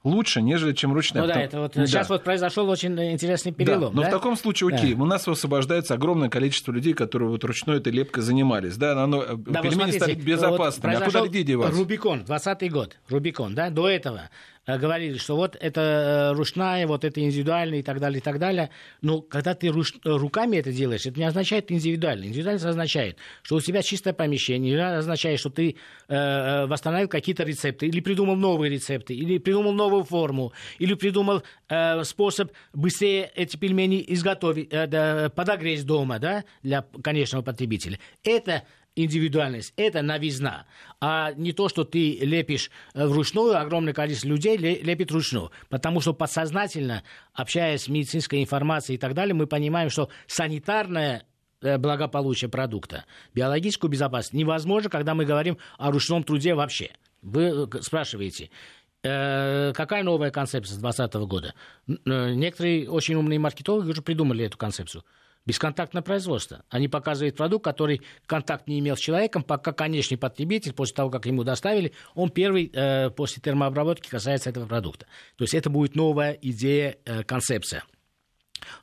лучше, 0.02 0.42
нежели 0.42 0.72
чем 0.72 0.92
ручная. 0.92 1.22
Ну 1.22 1.28
да, 1.28 1.40
это 1.40 1.60
вот 1.60 1.72
да. 1.74 1.86
сейчас 1.86 2.08
вот 2.08 2.24
произошел 2.24 2.68
очень 2.68 2.98
интересный 3.12 3.52
перелом. 3.52 3.94
Да, 3.94 3.96
но 3.96 4.02
да? 4.02 4.08
в 4.08 4.10
таком 4.10 4.36
случае, 4.36 4.74
окей, 4.74 4.94
да. 4.94 5.02
у 5.02 5.06
нас 5.06 5.26
освобождается 5.26 5.94
огромное 5.94 6.28
количество 6.28 6.72
людей, 6.72 6.94
которые 6.94 7.28
вот 7.28 7.44
ручной 7.44 7.78
этой 7.78 7.92
лепкой 7.92 8.22
занимались. 8.22 8.76
Да, 8.76 9.02
оно, 9.02 9.22
э, 9.22 9.36
да, 9.36 9.60
пельмени 9.60 9.74
смотрите, 9.74 9.98
стали 9.98 10.14
безопасными. 10.14 10.94
Вот 10.94 11.02
а 11.02 11.06
куда 11.06 11.24
людей 11.24 11.44
деваться? 11.44 11.78
Рубикон, 11.78 12.24
20 12.24 12.72
год, 12.72 12.96
Рубикон, 13.08 13.54
да, 13.54 13.70
до 13.70 13.88
этого 13.88 14.22
Э, 14.22 14.53
говорили, 14.66 15.18
что 15.18 15.36
вот 15.36 15.56
это 15.60 16.32
э, 16.32 16.36
ручная, 16.36 16.86
вот 16.86 17.04
это 17.04 17.20
индивидуальная 17.20 17.80
и 17.80 17.82
так 17.82 18.00
далее, 18.00 18.18
и 18.18 18.22
так 18.22 18.38
далее. 18.38 18.70
Но 19.02 19.20
когда 19.20 19.54
ты 19.54 19.68
руш... 19.68 19.94
руками 20.04 20.56
это 20.56 20.72
делаешь, 20.72 21.06
это 21.06 21.18
не 21.18 21.26
означает 21.26 21.70
индивидуально. 21.70 22.24
Индивидуально 22.24 22.68
означает, 22.68 23.18
что 23.42 23.56
у 23.56 23.60
тебя 23.60 23.82
чистое 23.82 24.14
помещение, 24.14 24.82
означает, 24.82 25.40
что 25.40 25.50
ты 25.50 25.76
э, 26.08 26.66
восстановил 26.66 27.08
какие-то 27.08 27.44
рецепты, 27.44 27.86
или 27.86 28.00
придумал 28.00 28.36
новые 28.36 28.70
рецепты, 28.70 29.14
или 29.14 29.38
придумал 29.38 29.72
новую 29.72 30.04
форму, 30.04 30.52
или 30.78 30.94
придумал 30.94 31.42
э, 31.68 32.04
способ 32.04 32.52
быстрее 32.72 33.30
эти 33.34 33.56
пельмени 33.56 34.04
изготовить, 34.08 34.68
э, 34.70 35.30
подогреть 35.30 35.84
дома, 35.84 36.18
да, 36.18 36.44
для 36.62 36.84
конечного 37.02 37.42
потребителя. 37.42 37.98
Это 38.22 38.62
индивидуальность, 38.96 39.72
это 39.76 40.02
новизна, 40.02 40.66
а 41.00 41.32
не 41.32 41.52
то, 41.52 41.68
что 41.68 41.84
ты 41.84 42.18
лепишь 42.20 42.70
э, 42.94 43.06
вручную, 43.06 43.58
огромное 43.58 43.92
количество 43.92 44.28
людей 44.28 44.56
лепит 44.56 45.10
вручную. 45.10 45.50
Потому 45.68 46.00
что 46.00 46.12
подсознательно, 46.14 47.02
общаясь 47.32 47.82
с 47.82 47.88
медицинской 47.88 48.42
информацией 48.42 48.96
и 48.96 48.98
так 48.98 49.14
далее, 49.14 49.34
мы 49.34 49.46
понимаем, 49.46 49.90
что 49.90 50.10
санитарное 50.26 51.24
э, 51.60 51.78
благополучие 51.78 52.48
продукта, 52.48 53.04
биологическую 53.34 53.90
безопасность 53.90 54.34
невозможно, 54.34 54.90
когда 54.90 55.14
мы 55.14 55.24
говорим 55.24 55.58
о 55.78 55.90
ручном 55.90 56.22
труде 56.22 56.54
вообще. 56.54 56.90
Вы 57.22 57.68
э, 57.72 57.82
спрашиваете, 57.82 58.50
какая 59.02 60.02
новая 60.02 60.30
концепция 60.30 60.76
с 60.76 60.78
2020 60.78 61.14
года? 61.28 61.54
Некоторые 61.86 62.88
очень 62.88 63.16
умные 63.16 63.38
маркетологи 63.38 63.90
уже 63.90 64.00
придумали 64.00 64.46
эту 64.46 64.56
концепцию– 64.56 65.04
Бесконтактное 65.46 66.00
производство. 66.00 66.64
Они 66.70 66.88
показывают 66.88 67.36
продукт, 67.36 67.64
который 67.64 68.00
контакт 68.24 68.66
не 68.66 68.78
имел 68.78 68.96
с 68.96 69.00
человеком, 69.00 69.42
пока 69.42 69.72
конечный 69.72 70.16
потребитель, 70.16 70.72
после 70.72 70.94
того, 70.94 71.10
как 71.10 71.26
ему 71.26 71.44
доставили, 71.44 71.92
он 72.14 72.30
первый 72.30 72.70
э, 72.72 73.10
после 73.10 73.42
термообработки 73.42 74.08
касается 74.08 74.48
этого 74.48 74.66
продукта. 74.66 75.06
То 75.36 75.44
есть 75.44 75.52
это 75.52 75.68
будет 75.68 75.96
новая 75.96 76.32
идея, 76.32 76.96
э, 77.04 77.24
концепция. 77.24 77.84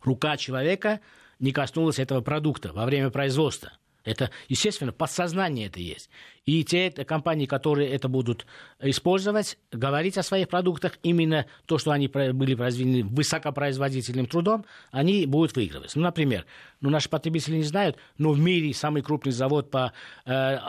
Рука 0.04 0.38
человека 0.38 1.00
не 1.40 1.52
коснулась 1.52 1.98
этого 1.98 2.22
продукта 2.22 2.72
во 2.74 2.86
время 2.86 3.10
производства. 3.10 3.72
Это, 4.04 4.32
естественно, 4.48 4.92
подсознание 4.92 5.68
это 5.68 5.80
есть. 5.80 6.10
И 6.46 6.64
те 6.64 6.90
компании, 6.92 7.46
которые 7.46 7.90
это 7.92 8.08
будут 8.08 8.48
использовать, 8.80 9.58
говорить 9.72 10.18
о 10.18 10.24
своих 10.24 10.50
продуктах, 10.50 10.98
именно 11.04 11.46
то, 11.66 11.78
что 11.78 11.92
они 11.92 12.08
были 12.08 12.56
произведены 12.56 13.04
высокопроизводительным 13.04 14.26
трудом, 14.26 14.66
они 14.92 15.26
будут 15.26 15.56
выигрывать. 15.56 15.96
Ну, 15.96 16.02
например, 16.02 16.46
ну, 16.80 16.90
наши 16.90 17.10
потребители 17.10 17.58
не 17.58 17.64
знают, 17.64 17.98
но 18.18 18.32
в 18.32 18.40
мире 18.40 18.74
самый 18.74 19.04
крупный 19.04 19.32
завод 19.32 19.70
по 19.70 19.94
э, 20.26 20.32
а, 20.32 20.60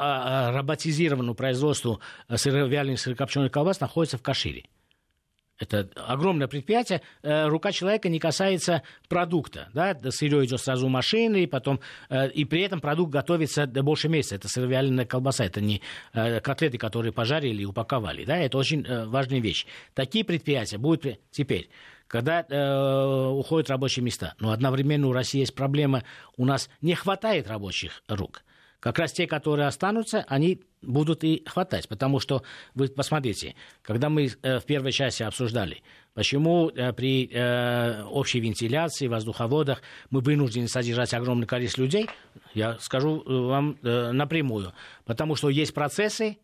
а, 0.48 0.52
роботизированному 0.52 1.34
производству 1.34 2.00
сыровяленых 2.34 3.00
сырокопченых 3.00 3.50
колбас 3.50 3.80
находится 3.80 4.18
в 4.18 4.22
Кашире. 4.22 4.64
Это 5.62 5.88
огромное 5.94 6.48
предприятие. 6.48 7.02
Э, 7.22 7.46
рука 7.46 7.70
человека 7.70 8.08
не 8.08 8.18
касается 8.18 8.82
продукта. 9.08 9.68
Да? 9.72 9.96
Сырье 10.10 10.44
идет 10.44 10.60
сразу 10.60 10.88
машины, 10.88 11.44
и, 11.44 11.46
потом, 11.46 11.78
э, 12.10 12.30
и 12.30 12.44
при 12.44 12.62
этом 12.62 12.80
продукт 12.80 13.12
готовится 13.12 13.66
больше 13.66 14.08
месяца. 14.08 14.34
Это 14.34 14.48
сыровяленая 14.48 15.06
колбаса, 15.06 15.44
это 15.44 15.60
не 15.60 15.80
э, 16.14 16.40
котлеты, 16.40 16.78
которые 16.78 17.12
пожарили 17.12 17.62
и 17.62 17.64
упаковали. 17.64 18.24
Да? 18.24 18.36
Это 18.38 18.58
очень 18.58 18.84
важная 19.06 19.38
вещь. 19.38 19.66
Такие 19.94 20.24
предприятия 20.24 20.78
будут 20.78 21.20
теперь 21.30 21.68
когда 22.08 22.42
уходят 23.32 23.70
рабочие 23.70 24.04
места. 24.04 24.34
Но 24.38 24.50
одновременно 24.50 25.08
у 25.08 25.12
России 25.14 25.38
есть 25.38 25.54
проблема, 25.54 26.04
у 26.36 26.44
нас 26.44 26.68
не 26.82 26.94
хватает 26.94 27.48
рабочих 27.48 28.02
рук 28.06 28.42
как 28.82 28.98
раз 28.98 29.12
те, 29.12 29.28
которые 29.28 29.68
останутся, 29.68 30.24
они 30.26 30.60
будут 30.82 31.22
и 31.22 31.44
хватать. 31.46 31.88
Потому 31.88 32.18
что, 32.18 32.42
вы 32.74 32.88
посмотрите, 32.88 33.54
когда 33.80 34.08
мы 34.08 34.28
э, 34.42 34.58
в 34.58 34.64
первой 34.64 34.90
части 34.90 35.22
обсуждали, 35.22 35.82
почему 36.14 36.68
э, 36.68 36.92
при 36.92 37.30
э, 37.32 38.02
общей 38.02 38.40
вентиляции, 38.40 39.06
воздуховодах 39.06 39.82
мы 40.10 40.20
вынуждены 40.20 40.66
содержать 40.66 41.14
огромное 41.14 41.46
количество 41.46 41.82
людей, 41.82 42.08
я 42.54 42.76
скажу 42.80 43.22
вам 43.24 43.78
напрямую. 43.82 44.72
Потому 45.04 45.36
что 45.36 45.48
есть 45.48 45.72
процессы 45.72 46.38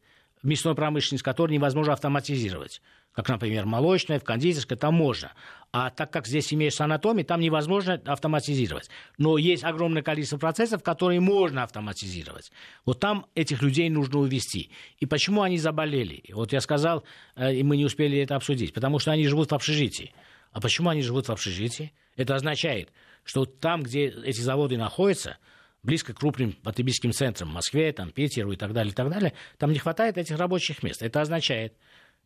мясной 0.45 0.77
промышленности, 0.77 1.25
которые 1.25 1.57
невозможно 1.57 1.93
автоматизировать 1.93 2.81
как, 3.19 3.29
например, 3.31 3.67
молочная, 3.67 4.21
в 4.21 4.23
кондитерской, 4.23 4.77
там 4.77 4.95
можно. 4.95 5.33
А 5.71 5.91
так 5.91 6.11
как 6.11 6.27
здесь 6.27 6.53
имеешь 6.55 6.81
анатомию, 6.81 7.27
там 7.27 7.41
невозможно 7.41 8.01
автоматизировать. 8.07 8.89
Но 9.19 9.37
есть 9.37 9.65
огромное 9.65 10.03
количество 10.03 10.39
процессов, 10.39 10.83
которые 10.83 11.21
можно 11.21 11.63
автоматизировать. 11.63 12.51
Вот 12.87 13.01
там 13.01 13.27
этих 13.35 13.61
людей 13.61 13.91
нужно 13.91 14.21
увести. 14.21 14.71
И 14.99 15.05
почему 15.05 15.43
они 15.43 15.59
заболели? 15.59 16.25
Вот 16.33 16.53
я 16.55 16.61
сказал, 16.61 17.05
э, 17.37 17.55
и 17.55 17.63
мы 17.63 17.77
не 17.77 17.85
успели 17.85 18.19
это 18.19 18.37
обсудить, 18.37 18.73
потому 18.73 18.99
что 18.99 19.13
они 19.13 19.27
живут 19.27 19.51
в 19.51 19.55
общежитии. 19.55 20.15
А 20.53 20.61
почему 20.61 20.89
они 20.89 21.03
живут 21.03 21.29
в 21.29 21.33
общежитии? 21.33 21.93
Это 22.17 22.35
означает, 22.35 22.91
что 23.23 23.45
там, 23.45 23.83
где 23.83 24.07
эти 24.07 24.41
заводы 24.41 24.79
находятся, 24.79 25.37
близко 25.83 26.15
к 26.15 26.19
крупным 26.19 26.53
потребительским 26.53 27.13
центрам, 27.13 27.51
Москве, 27.51 27.93
там, 27.93 28.11
Питеру 28.11 28.53
и 28.53 28.57
так 28.57 28.73
далее, 28.73 28.93
и 28.93 28.95
так 28.95 29.11
далее, 29.11 29.35
там 29.59 29.71
не 29.73 29.79
хватает 29.79 30.17
этих 30.17 30.39
рабочих 30.39 30.83
мест. 30.83 31.03
Это 31.03 31.21
означает, 31.21 31.75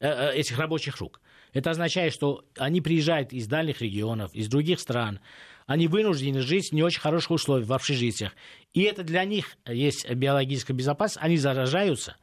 Э, 0.03 0.31
э, 0.31 0.35
этих 0.35 0.59
рабочих 0.59 0.97
рук. 0.97 1.21
Это 1.53 1.71
означает, 1.71 2.13
что 2.13 2.45
они 2.57 2.81
приезжают 2.81 3.33
из 3.33 3.47
дальних 3.47 3.81
регионов, 3.83 4.35
из 4.35 4.49
других 4.49 4.81
стран. 4.81 5.21
Они 5.67 5.87
вынуждены 5.87 6.41
жить 6.41 6.71
в 6.71 6.73
не 6.73 6.83
очень 6.83 7.01
хороших 7.01 7.33
условиях, 7.33 7.69
в 7.69 7.73
общежитиях. 7.73 8.33
И 8.75 8.83
это 8.83 9.03
для 9.03 9.25
них 9.25 9.57
есть 9.67 10.09
биологическая 10.11 10.77
безопасность. 10.77 11.25
Они 11.25 11.37
заражаются. 11.37 12.17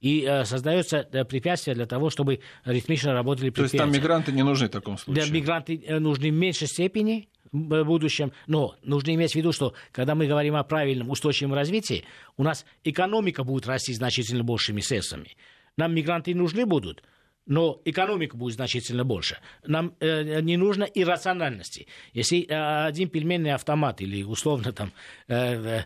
И 0.00 0.24
э, 0.24 0.44
создается 0.44 1.08
э, 1.10 1.24
препятствие 1.24 1.74
для 1.74 1.86
того, 1.86 2.10
чтобы 2.10 2.40
ритмично 2.64 3.12
работали 3.12 3.48
предприятия. 3.48 3.78
То 3.78 3.84
есть 3.84 3.92
там 3.92 4.02
мигранты 4.02 4.32
не 4.32 4.42
нужны 4.42 4.68
в 4.68 4.70
таком 4.70 4.98
случае? 4.98 5.24
Да, 5.24 5.32
мигранты 5.32 5.82
э, 5.84 5.98
нужны 5.98 6.30
в 6.30 6.34
меньшей 6.34 6.68
степени, 6.68 7.28
в 7.50 7.82
будущем. 7.84 8.32
Но 8.46 8.76
нужно 8.82 9.14
иметь 9.14 9.32
в 9.32 9.34
виду, 9.36 9.52
что 9.52 9.72
когда 9.92 10.14
мы 10.14 10.26
говорим 10.26 10.54
о 10.54 10.64
правильном 10.64 11.10
устойчивом 11.10 11.54
развитии, 11.54 12.04
у 12.36 12.42
нас 12.42 12.66
экономика 12.84 13.42
будет 13.42 13.66
расти 13.66 13.94
значительно 13.94 14.44
большими 14.44 14.80
средствами. 14.80 15.36
Нам 15.76 15.94
мигранты 15.94 16.34
нужны 16.34 16.66
будут– 16.66 17.02
но 17.46 17.80
экономика 17.84 18.36
будет 18.36 18.54
значительно 18.54 19.04
больше. 19.04 19.38
Нам 19.64 19.94
э, 20.00 20.40
не 20.40 20.56
нужно 20.56 20.84
иррациональности. 20.84 21.86
Если 22.12 22.46
э, 22.46 22.86
один 22.86 23.08
пельменный 23.08 23.52
автомат 23.52 24.00
или 24.00 24.22
условно 24.24 24.72
там 24.72 24.92
э, 25.28 25.34
э, 25.34 25.84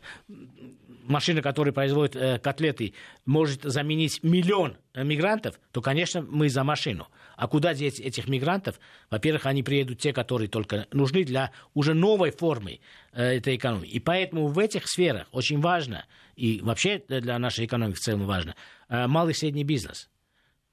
машина, 1.04 1.42
которая 1.42 1.72
производит 1.72 2.16
э, 2.16 2.38
котлеты, 2.38 2.94
может 3.26 3.62
заменить 3.62 4.22
миллион 4.22 4.78
мигрантов, 4.94 5.60
то, 5.70 5.82
конечно, 5.82 6.22
мы 6.22 6.48
за 6.48 6.64
машину. 6.64 7.08
А 7.36 7.46
куда 7.46 7.74
деть 7.74 8.00
этих 8.00 8.26
мигрантов? 8.28 8.80
Во-первых, 9.10 9.46
они 9.46 9.62
приедут 9.62 9.98
те, 9.98 10.12
которые 10.12 10.48
только 10.48 10.86
нужны 10.92 11.24
для 11.24 11.52
уже 11.74 11.94
новой 11.94 12.30
формы 12.30 12.80
э, 13.12 13.36
этой 13.36 13.56
экономики. 13.56 13.90
И 13.90 14.00
поэтому 14.00 14.46
в 14.46 14.58
этих 14.58 14.88
сферах 14.88 15.26
очень 15.32 15.60
важно, 15.60 16.06
и 16.36 16.60
вообще 16.62 17.02
для 17.06 17.38
нашей 17.38 17.66
экономики 17.66 17.96
в 17.96 18.00
целом 18.00 18.24
важно, 18.26 18.54
э, 18.88 19.06
малый 19.06 19.32
и 19.32 19.34
средний 19.34 19.64
бизнес– 19.64 20.08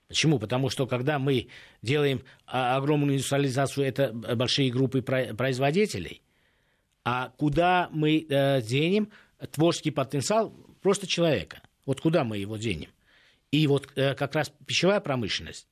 Почему? 0.07 0.39
Потому 0.39 0.69
что 0.69 0.87
когда 0.87 1.19
мы 1.19 1.47
делаем 1.81 2.23
а, 2.45 2.77
огромную 2.77 3.15
индустриализацию, 3.15 3.85
это 3.85 4.13
большие 4.13 4.71
группы 4.71 5.01
производителей, 5.01 6.21
а 7.03 7.29
куда 7.37 7.89
мы 7.91 8.25
э, 8.27 8.61
денем 8.61 9.09
творческий 9.51 9.91
потенциал 9.91 10.53
просто 10.81 11.07
человека? 11.07 11.61
Вот 11.85 12.01
куда 12.01 12.25
мы 12.25 12.37
его 12.37 12.57
денем? 12.57 12.89
И 13.49 13.65
вот 13.67 13.89
э, 13.95 14.13
как 14.13 14.35
раз 14.35 14.51
пищевая 14.65 14.99
промышленность 14.99 15.67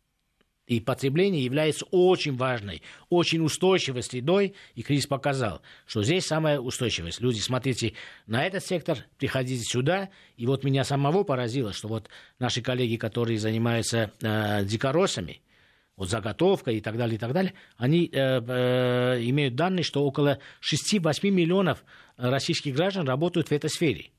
и 0.68 0.80
потребление 0.80 1.44
является 1.44 1.86
очень 1.92 2.36
важной, 2.36 2.82
очень 3.10 3.44
устойчивой 3.44 4.04
средой, 4.04 4.56
и 4.74 4.82
кризис 4.82 5.08
показал, 5.08 5.62
что 5.86 6.04
здесь 6.04 6.26
самая 6.26 6.60
устойчивость. 6.60 7.22
Люди, 7.22 7.40
смотрите 7.40 7.94
на 8.26 8.46
этот 8.46 8.66
сектор, 8.66 8.98
приходите 9.18 9.64
сюда, 9.64 10.10
и 10.38 10.46
вот 10.48 10.64
меня 10.64 10.84
самого 10.84 11.24
поразило, 11.24 11.74
что 11.74 11.88
вот 11.88 12.10
наши 12.40 12.62
коллеги, 12.62 12.96
которые 12.96 13.38
занимаются 13.38 14.12
э, 14.22 14.66
дикоросами, 14.66 15.42
вот 15.98 16.10
заготовка 16.10 16.72
и 16.72 16.82
так 16.82 16.98
далее, 16.98 17.16
и 17.16 17.20
так 17.20 17.32
далее, 17.32 17.54
они 17.78 18.10
э, 18.12 18.42
э, 18.42 19.22
имеют 19.24 19.56
данные, 19.56 19.84
что 19.84 20.04
около 20.04 20.40
6-8 20.62 21.30
миллионов 21.30 21.84
российских 22.18 22.76
граждан 22.76 23.08
работают 23.08 23.50
в 23.50 23.52
этой 23.52 23.70
сфере. 23.70 24.10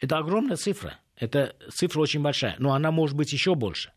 Это 0.00 0.18
огромная 0.18 0.56
цифра. 0.56 0.98
Это 1.16 1.54
цифра 1.72 2.00
очень 2.00 2.20
большая, 2.22 2.56
но 2.58 2.72
она 2.72 2.90
может 2.90 3.16
быть 3.16 3.32
еще 3.32 3.54
больше. 3.54 3.92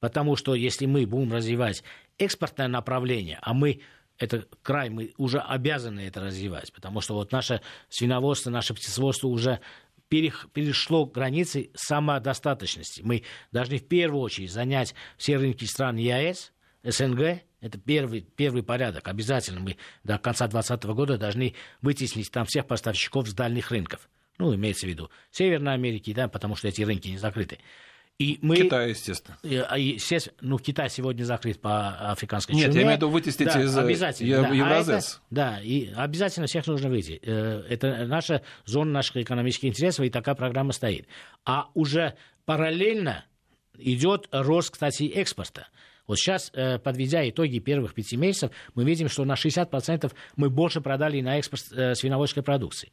Потому 0.00 0.36
что 0.36 0.54
если 0.54 0.86
мы 0.86 1.06
будем 1.06 1.32
развивать 1.32 1.82
экспортное 2.18 2.68
направление, 2.68 3.38
а 3.42 3.54
мы 3.54 3.80
это 4.18 4.46
край, 4.62 4.90
мы 4.90 5.12
уже 5.16 5.40
обязаны 5.40 6.00
это 6.00 6.20
развивать, 6.20 6.72
потому 6.72 7.00
что 7.00 7.14
вот 7.14 7.32
наше 7.32 7.60
свиноводство, 7.88 8.50
наше 8.50 8.74
птицеводство 8.74 9.28
уже 9.28 9.60
перешло 10.08 11.06
границы 11.06 11.70
самодостаточности. 11.74 13.02
Мы 13.02 13.24
должны 13.50 13.78
в 13.78 13.88
первую 13.88 14.22
очередь 14.22 14.52
занять 14.52 14.94
все 15.16 15.36
рынки 15.36 15.64
стран 15.64 15.96
ЕАЭС, 15.96 16.52
СНГ, 16.84 17.42
это 17.60 17.78
первый, 17.78 18.20
первый 18.20 18.62
порядок. 18.62 19.08
Обязательно 19.08 19.60
мы 19.60 19.76
до 20.04 20.18
конца 20.18 20.46
2020 20.46 20.84
года 20.94 21.18
должны 21.18 21.54
вытеснить 21.80 22.30
там 22.30 22.44
всех 22.44 22.66
поставщиков 22.66 23.26
с 23.26 23.32
дальних 23.32 23.70
рынков. 23.70 24.08
Ну, 24.36 24.54
имеется 24.54 24.86
в 24.86 24.90
виду 24.90 25.10
Северной 25.30 25.72
Америки, 25.72 26.12
да, 26.12 26.28
потому 26.28 26.56
что 26.56 26.68
эти 26.68 26.82
рынки 26.82 27.08
не 27.08 27.18
закрыты. 27.18 27.58
И 28.18 28.38
мы, 28.42 28.56
Китай, 28.56 28.90
естественно. 28.90 29.36
А, 29.68 29.76
естественно. 29.76 30.36
Ну, 30.40 30.58
Китай 30.58 30.88
сегодня 30.88 31.24
закрыт 31.24 31.60
по 31.60 31.90
африканской 32.12 32.54
Нет, 32.54 32.66
чуме. 32.66 32.76
я 32.76 32.82
имею 32.82 32.94
в 32.94 32.98
виду 32.98 33.08
вытеснить 33.08 33.52
да, 33.52 33.60
из 33.60 33.76
обязательно, 33.76 34.42
да. 34.42 34.48
Евразес. 34.48 35.20
А 35.20 35.34
да, 35.34 35.60
и 35.60 35.88
обязательно 35.96 36.46
всех 36.46 36.66
нужно 36.68 36.88
выйти. 36.88 37.18
Э, 37.22 37.64
это 37.68 38.06
наша 38.06 38.42
зона 38.66 38.92
наших 38.92 39.16
экономических 39.16 39.68
интересов, 39.68 40.06
и 40.06 40.10
такая 40.10 40.36
программа 40.36 40.72
стоит. 40.72 41.08
А 41.44 41.70
уже 41.74 42.14
параллельно 42.44 43.24
идет 43.78 44.28
рост, 44.30 44.70
кстати, 44.70 45.04
экспорта. 45.04 45.66
Вот 46.06 46.18
сейчас, 46.18 46.52
э, 46.54 46.78
подведя 46.78 47.28
итоги 47.28 47.58
первых 47.58 47.94
пяти 47.94 48.16
месяцев, 48.16 48.52
мы 48.74 48.84
видим, 48.84 49.08
что 49.08 49.24
на 49.24 49.34
60% 49.34 50.12
мы 50.36 50.50
больше 50.50 50.80
продали 50.80 51.20
на 51.20 51.38
экспорт 51.38 51.64
э, 51.72 51.94
свиноводческой 51.94 52.44
продукции. 52.44 52.92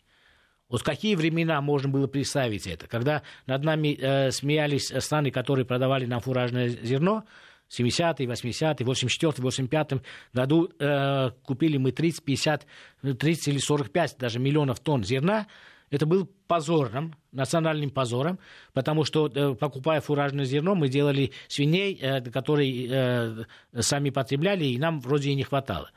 Вот 0.71 0.83
какие 0.83 1.15
времена 1.15 1.61
можно 1.61 1.89
было 1.89 2.07
представить 2.07 2.65
это? 2.65 2.87
Когда 2.87 3.23
над 3.45 3.63
нами 3.63 3.97
э, 3.99 4.31
смеялись 4.31 4.91
страны, 4.99 5.29
которые 5.29 5.65
продавали 5.65 6.05
нам 6.05 6.21
фуражное 6.21 6.69
зерно, 6.69 7.25
70-е, 7.69 8.25
80-е, 8.25 8.85
84-е, 8.85 9.43
85 9.43 9.91
году 10.33 10.69
э, 10.79 11.31
купили 11.43 11.77
мы 11.77 11.91
30, 11.91 12.23
50, 12.23 12.67
30 13.01 13.47
или 13.49 13.57
45 13.59 14.15
даже 14.17 14.39
миллионов 14.39 14.79
тонн 14.79 15.03
зерна. 15.03 15.47
Это 15.89 16.05
был 16.05 16.29
позорным, 16.47 17.15
национальным 17.33 17.89
позором, 17.89 18.39
потому 18.71 19.03
что, 19.03 19.27
э, 19.27 19.55
покупая 19.55 19.99
фуражное 19.99 20.45
зерно, 20.45 20.73
мы 20.73 20.87
делали 20.87 21.31
свиней, 21.49 21.97
э, 22.01 22.21
которые 22.21 22.87
э, 22.89 23.43
сами 23.77 24.09
потребляли, 24.09 24.65
и 24.65 24.77
нам 24.77 25.01
вроде 25.01 25.31
и 25.31 25.35
не 25.35 25.43
хватало. 25.43 25.91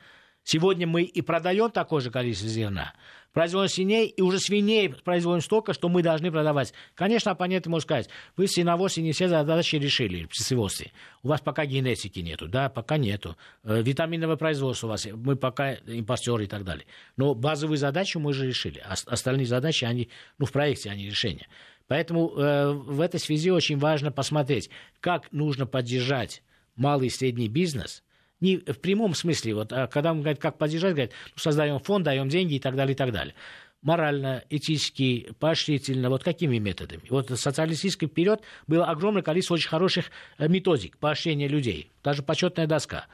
Сегодня 0.45 0.85
мы 0.85 1.01
и 1.01 1.21
продаем 1.21 1.71
такое 1.71 2.01
же 2.01 2.11
количество 2.11 2.47
зерна, 2.47 2.93
производим 3.33 3.67
свиней, 3.67 4.07
и 4.07 4.21
уже 4.21 4.37
свиней 4.37 4.89
производим 4.89 5.41
столько, 5.41 5.73
что 5.73 5.89
мы 5.89 6.03
должны 6.03 6.31
продавать. 6.31 6.71
Конечно, 6.93 7.31
оппоненты 7.31 7.67
могут 7.71 7.81
сказать, 7.81 8.09
вы 8.37 8.45
в 8.45 8.51
свиноводстве 8.51 9.01
не 9.01 9.11
все 9.11 9.27
задачи 9.27 9.77
решили, 9.77 10.25
в 10.25 10.29
птицеводстве. 10.29 10.91
У 11.23 11.29
вас 11.29 11.41
пока 11.41 11.65
генетики 11.65 12.19
нету, 12.19 12.47
да, 12.47 12.69
пока 12.69 12.97
нету. 12.97 13.35
Э, 13.63 13.81
витаминного 13.81 14.35
производства 14.35 14.85
у 14.85 14.89
вас, 14.91 15.07
мы 15.11 15.35
пока 15.35 15.73
импостеры 15.73 16.43
и 16.43 16.47
так 16.47 16.63
далее. 16.63 16.85
Но 17.17 17.33
базовые 17.33 17.79
задачи 17.79 18.17
мы 18.19 18.31
же 18.31 18.45
решили. 18.45 18.83
Остальные 18.87 19.47
задачи, 19.47 19.83
они, 19.83 20.09
ну, 20.37 20.45
в 20.45 20.51
проекте, 20.51 20.91
они 20.91 21.07
решения. 21.07 21.47
Поэтому 21.87 22.29
э, 22.37 22.71
в 22.71 23.01
этой 23.01 23.19
связи 23.19 23.49
очень 23.49 23.79
важно 23.79 24.11
посмотреть, 24.11 24.69
как 24.99 25.31
нужно 25.31 25.65
поддержать 25.65 26.43
малый 26.75 27.07
и 27.07 27.09
средний 27.09 27.49
бизнес– 27.49 28.03
не 28.41 28.57
в 28.57 28.79
прямом 28.79 29.13
смысле, 29.13 29.55
вот, 29.55 29.73
а 29.73 29.87
когда 29.87 30.11
он 30.11 30.21
говорит, 30.21 30.39
как 30.39 30.57
поддержать, 30.57 30.93
говорит, 30.93 31.11
ну, 31.35 31.37
создаем 31.37 31.79
фонд, 31.79 32.05
даем 32.05 32.29
деньги 32.29 32.55
и 32.55 32.59
так 32.59 32.75
далее, 32.75 32.93
и 32.93 32.97
так 32.97 33.11
далее. 33.11 33.33
Морально, 33.81 34.43
этически, 34.49 35.31
поощрительно, 35.39 36.09
вот 36.09 36.23
какими 36.23 36.57
методами. 36.57 37.03
Вот 37.09 37.29
социалистический 37.29 38.07
период 38.07 38.41
было 38.65 38.85
огромное 38.85 39.21
количество 39.21 39.53
очень 39.53 39.69
хороших 39.69 40.05
э, 40.39 40.47
методик 40.47 40.97
поощрения 40.97 41.47
людей, 41.47 41.91
даже 42.03 42.23
почетная 42.23 42.65
доска, 42.65 43.05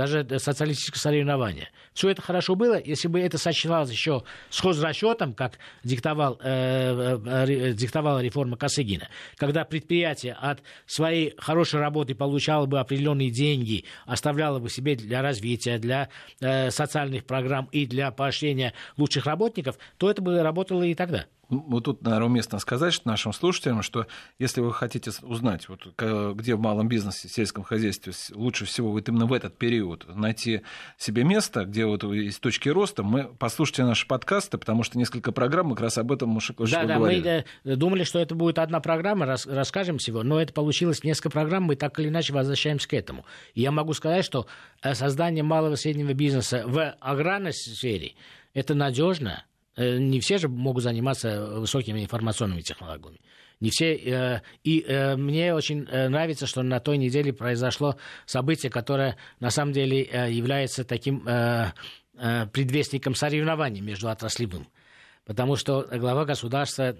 даже 0.00 0.26
социалистическое 0.38 0.98
соревнование. 0.98 1.68
Все 1.92 2.08
это 2.08 2.22
хорошо 2.22 2.54
было, 2.54 2.80
если 2.82 3.06
бы 3.06 3.20
это 3.20 3.36
сочеталось 3.36 3.90
еще 3.90 4.22
с 4.48 4.58
хозрасчетом, 4.58 5.34
как 5.34 5.58
диктовал, 5.84 6.40
э, 6.42 7.18
э, 7.26 7.72
диктовала 7.74 8.20
реформа 8.20 8.56
Косыгина, 8.56 9.08
когда 9.36 9.64
предприятие 9.66 10.32
от 10.40 10.62
своей 10.86 11.34
хорошей 11.36 11.80
работы 11.80 12.14
получало 12.14 12.64
бы 12.64 12.80
определенные 12.80 13.30
деньги, 13.30 13.84
оставляло 14.06 14.58
бы 14.58 14.70
себе 14.70 14.96
для 14.96 15.20
развития, 15.20 15.76
для 15.76 16.08
э, 16.40 16.70
социальных 16.70 17.26
программ 17.26 17.68
и 17.70 17.84
для 17.84 18.10
поощрения 18.10 18.72
лучших 18.96 19.26
работников, 19.26 19.76
то 19.98 20.10
это 20.10 20.22
бы 20.22 20.42
работало 20.42 20.82
и 20.82 20.94
тогда. 20.94 21.26
Вот 21.50 21.84
тут, 21.84 22.02
наверное, 22.02 22.26
уместно 22.26 22.58
сказать 22.58 22.94
что 22.94 23.08
нашим 23.08 23.32
слушателям, 23.32 23.82
что 23.82 24.06
если 24.38 24.60
вы 24.60 24.72
хотите 24.72 25.10
узнать, 25.22 25.68
вот, 25.68 25.86
где 25.96 26.54
в 26.54 26.60
малом 26.60 26.88
бизнесе, 26.88 27.28
в 27.28 27.32
сельском 27.32 27.64
хозяйстве 27.64 28.12
лучше 28.32 28.64
всего 28.64 28.92
вот 28.92 29.08
именно 29.08 29.26
в 29.26 29.32
этот 29.32 29.58
период 29.58 30.06
найти 30.14 30.62
себе 30.96 31.24
место, 31.24 31.64
где 31.64 31.86
вот 31.86 32.04
есть 32.04 32.40
точки 32.40 32.68
роста, 32.68 33.02
мы 33.02 33.24
послушайте 33.38 33.84
наши 33.84 34.06
подкасты, 34.06 34.58
потому 34.58 34.84
что 34.84 34.96
несколько 34.96 35.32
программ 35.32 35.70
как 35.70 35.80
раз 35.80 35.98
об 35.98 36.12
этом 36.12 36.30
Мушек 36.30 36.56
Да, 36.58 36.84
да, 36.84 36.96
говорили. 36.96 37.44
мы 37.64 37.76
думали, 37.76 38.04
что 38.04 38.20
это 38.20 38.34
будет 38.34 38.58
одна 38.58 38.80
программа, 38.80 39.26
рас, 39.26 39.46
расскажем 39.46 39.98
всего, 39.98 40.22
но 40.22 40.40
это 40.40 40.52
получилось 40.52 41.02
несколько 41.02 41.30
программ, 41.30 41.64
мы 41.64 41.74
так 41.74 41.98
или 41.98 42.08
иначе 42.08 42.32
возвращаемся 42.32 42.88
к 42.88 42.94
этому. 42.94 43.24
И 43.54 43.62
я 43.62 43.72
могу 43.72 43.92
сказать, 43.92 44.24
что 44.24 44.46
э, 44.82 44.94
создание 44.94 45.42
малого 45.42 45.74
и 45.74 45.76
среднего 45.76 46.12
бизнеса 46.12 46.62
в 46.66 46.94
аграрной 47.00 47.52
сфере– 47.52 48.14
это 48.54 48.74
надежно, 48.74 49.44
Э, 49.44 49.49
не 49.76 50.20
все 50.20 50.38
же 50.38 50.48
могут 50.48 50.82
заниматься 50.82 51.58
высокими 51.58 52.02
информационными 52.02 52.60
технологиями. 52.60 53.20
Не 53.60 53.70
все. 53.70 53.94
Э, 53.94 54.42
и 54.64 54.80
э, 54.80 55.16
мне 55.16 55.54
очень 55.54 55.84
нравится, 55.84 56.46
что 56.46 56.62
на 56.62 56.80
той 56.80 56.98
неделе 56.98 57.32
произошло 57.32 57.96
событие, 58.26 58.70
которое 58.70 59.16
на 59.38 59.50
самом 59.50 59.72
деле 59.72 60.00
является 60.30 60.84
таким 60.84 61.24
предвестником 62.52 63.14
соревнований 63.14 63.80
между 63.80 64.08
отраслевым. 64.08 64.66
Потому 65.24 65.56
что 65.56 65.86
глава 65.92 66.24
государства, 66.24 66.94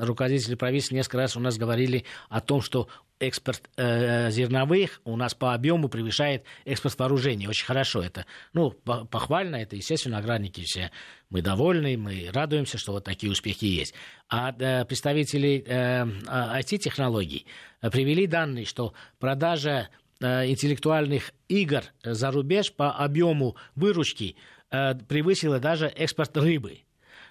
руководители 0.00 0.54
правительства 0.54 0.94
несколько 0.94 1.16
раз 1.18 1.36
у 1.36 1.40
нас 1.40 1.58
говорили 1.58 2.04
о 2.28 2.40
том, 2.40 2.62
что 2.62 2.88
экспорт 3.22 3.70
э, 3.76 4.30
зерновых 4.30 5.00
у 5.04 5.16
нас 5.16 5.34
по 5.34 5.54
объему 5.54 5.88
превышает 5.88 6.44
экспорт 6.64 6.98
вооружений. 6.98 7.46
Очень 7.48 7.66
хорошо 7.66 8.02
это. 8.02 8.26
Ну, 8.52 8.70
похвально 8.70 9.56
это, 9.56 9.76
естественно, 9.76 10.18
аграрники 10.18 10.62
все. 10.62 10.90
Мы 11.32 11.40
довольны, 11.40 11.96
мы 11.96 12.28
радуемся, 12.30 12.76
что 12.76 12.92
вот 12.92 13.04
такие 13.04 13.32
успехи 13.32 13.64
есть. 13.64 13.94
А 14.28 14.54
э, 14.58 14.84
представители 14.84 15.64
э, 15.66 16.04
IT-технологий 16.04 17.46
а, 17.80 17.88
привели 17.90 18.26
данные, 18.26 18.66
что 18.66 18.92
продажа 19.18 19.88
э, 20.20 20.50
интеллектуальных 20.50 21.32
игр 21.48 21.84
за 22.04 22.30
рубеж 22.30 22.70
по 22.70 22.92
объему 22.92 23.56
выручки 23.76 24.36
э, 24.70 24.94
превысила 25.08 25.58
даже 25.58 25.86
экспорт 25.86 26.36
рыбы 26.36 26.80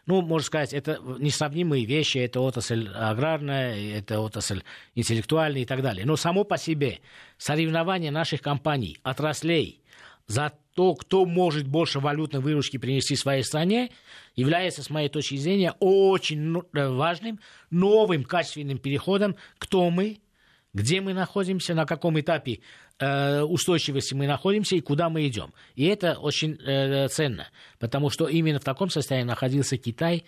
ну, 0.07 0.21
можно 0.21 0.45
сказать, 0.45 0.73
это 0.73 0.99
несравнимые 1.19 1.85
вещи, 1.85 2.17
это 2.17 2.39
отрасль 2.41 2.89
аграрная, 2.89 3.99
это 3.99 4.19
отрасль 4.19 4.63
интеллектуальная 4.95 5.61
и 5.61 5.65
так 5.65 5.83
далее. 5.83 6.05
Но 6.07 6.15
само 6.15 6.43
по 6.43 6.57
себе 6.57 7.01
соревнование 7.37 8.09
наших 8.09 8.41
компаний, 8.41 8.97
отраслей 9.03 9.80
за 10.31 10.53
то, 10.73 10.95
кто 10.95 11.25
может 11.25 11.67
больше 11.67 11.99
валютной 11.99 12.39
выручки 12.39 12.77
принести 12.77 13.15
своей 13.15 13.43
стране, 13.43 13.91
является, 14.35 14.81
с 14.81 14.89
моей 14.89 15.09
точки 15.09 15.35
зрения, 15.35 15.75
очень 15.79 16.63
э, 16.73 16.87
важным 16.89 17.39
новым 17.69 18.23
качественным 18.23 18.77
переходом, 18.77 19.35
кто 19.57 19.89
мы, 19.89 20.19
где 20.73 21.01
мы 21.01 21.13
находимся, 21.13 21.73
на 21.73 21.85
каком 21.85 22.17
этапе 22.19 22.61
э, 22.99 23.41
устойчивости 23.41 24.13
мы 24.13 24.27
находимся 24.27 24.77
и 24.77 24.81
куда 24.81 25.09
мы 25.09 25.27
идем. 25.27 25.53
И 25.75 25.85
это 25.85 26.13
очень 26.13 26.57
э, 26.65 27.09
ценно, 27.09 27.47
потому 27.77 28.09
что 28.09 28.27
именно 28.27 28.59
в 28.59 28.63
таком 28.63 28.89
состоянии 28.89 29.27
находился 29.27 29.77
Китай 29.77 30.23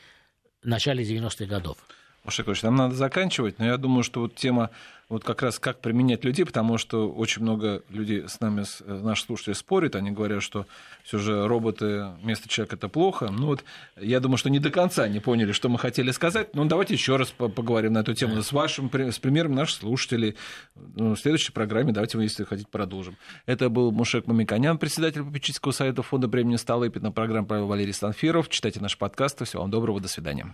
в 0.61 0.67
начале 0.67 1.03
90-х 1.03 1.45
годов. 1.45 1.77
Машикович, 2.23 2.63
нам 2.63 2.75
надо 2.75 2.95
заканчивать, 2.95 3.59
но 3.59 3.65
я 3.65 3.77
думаю, 3.77 4.03
что 4.03 4.21
вот 4.21 4.35
тема 4.35 4.69
вот 5.09 5.23
как 5.23 5.41
раз 5.41 5.59
как 5.59 5.79
применять 5.79 6.23
людей, 6.23 6.45
потому 6.45 6.77
что 6.77 7.11
очень 7.11 7.41
много 7.41 7.83
людей 7.89 8.27
с 8.27 8.39
нами, 8.39 8.63
э, 8.63 8.99
наши 9.03 9.23
слушатели 9.23 9.53
спорят, 9.53 9.95
они 9.95 10.11
говорят, 10.11 10.41
что 10.41 10.65
все 11.03 11.19
же 11.19 11.47
роботы 11.47 12.07
вместо 12.21 12.49
человека 12.49 12.77
это 12.77 12.87
плохо. 12.87 13.29
Ну 13.29 13.47
вот 13.47 13.63
я 13.99 14.19
думаю, 14.19 14.37
что 14.37 14.49
не 14.49 14.59
до 14.59 14.71
конца 14.71 15.07
не 15.07 15.19
поняли, 15.19 15.51
что 15.51 15.69
мы 15.69 15.77
хотели 15.77 16.11
сказать. 16.11 16.55
Ну 16.55 16.65
давайте 16.65 16.93
еще 16.95 17.17
раз 17.17 17.29
поговорим 17.31 17.93
на 17.93 17.99
эту 17.99 18.13
тему 18.13 18.41
с 18.41 18.51
вашим, 18.51 18.89
с 18.91 19.19
примером 19.19 19.53
наших 19.53 19.81
слушателей. 19.81 20.35
Ну, 20.75 21.15
в 21.15 21.19
следующей 21.19 21.51
программе 21.51 21.91
давайте 21.91 22.17
мы, 22.17 22.23
если 22.23 22.43
хотите, 22.43 22.69
продолжим. 22.71 23.17
Это 23.45 23.69
был 23.69 23.91
Мушек 23.91 24.25
Мамиканян, 24.25 24.77
председатель 24.77 25.23
попечительского 25.23 25.73
совета 25.73 26.01
фонда 26.01 26.27
премии 26.27 26.55
Столыпина. 26.55 27.11
Программа 27.11 27.45
правил 27.45 27.67
Валерий 27.67 27.93
Станфиров. 27.93 28.49
Читайте 28.49 28.79
наши 28.79 28.97
подкасты. 28.97 29.45
Всего 29.45 29.61
вам 29.61 29.71
доброго. 29.71 29.99
До 29.99 30.07
свидания. 30.07 30.51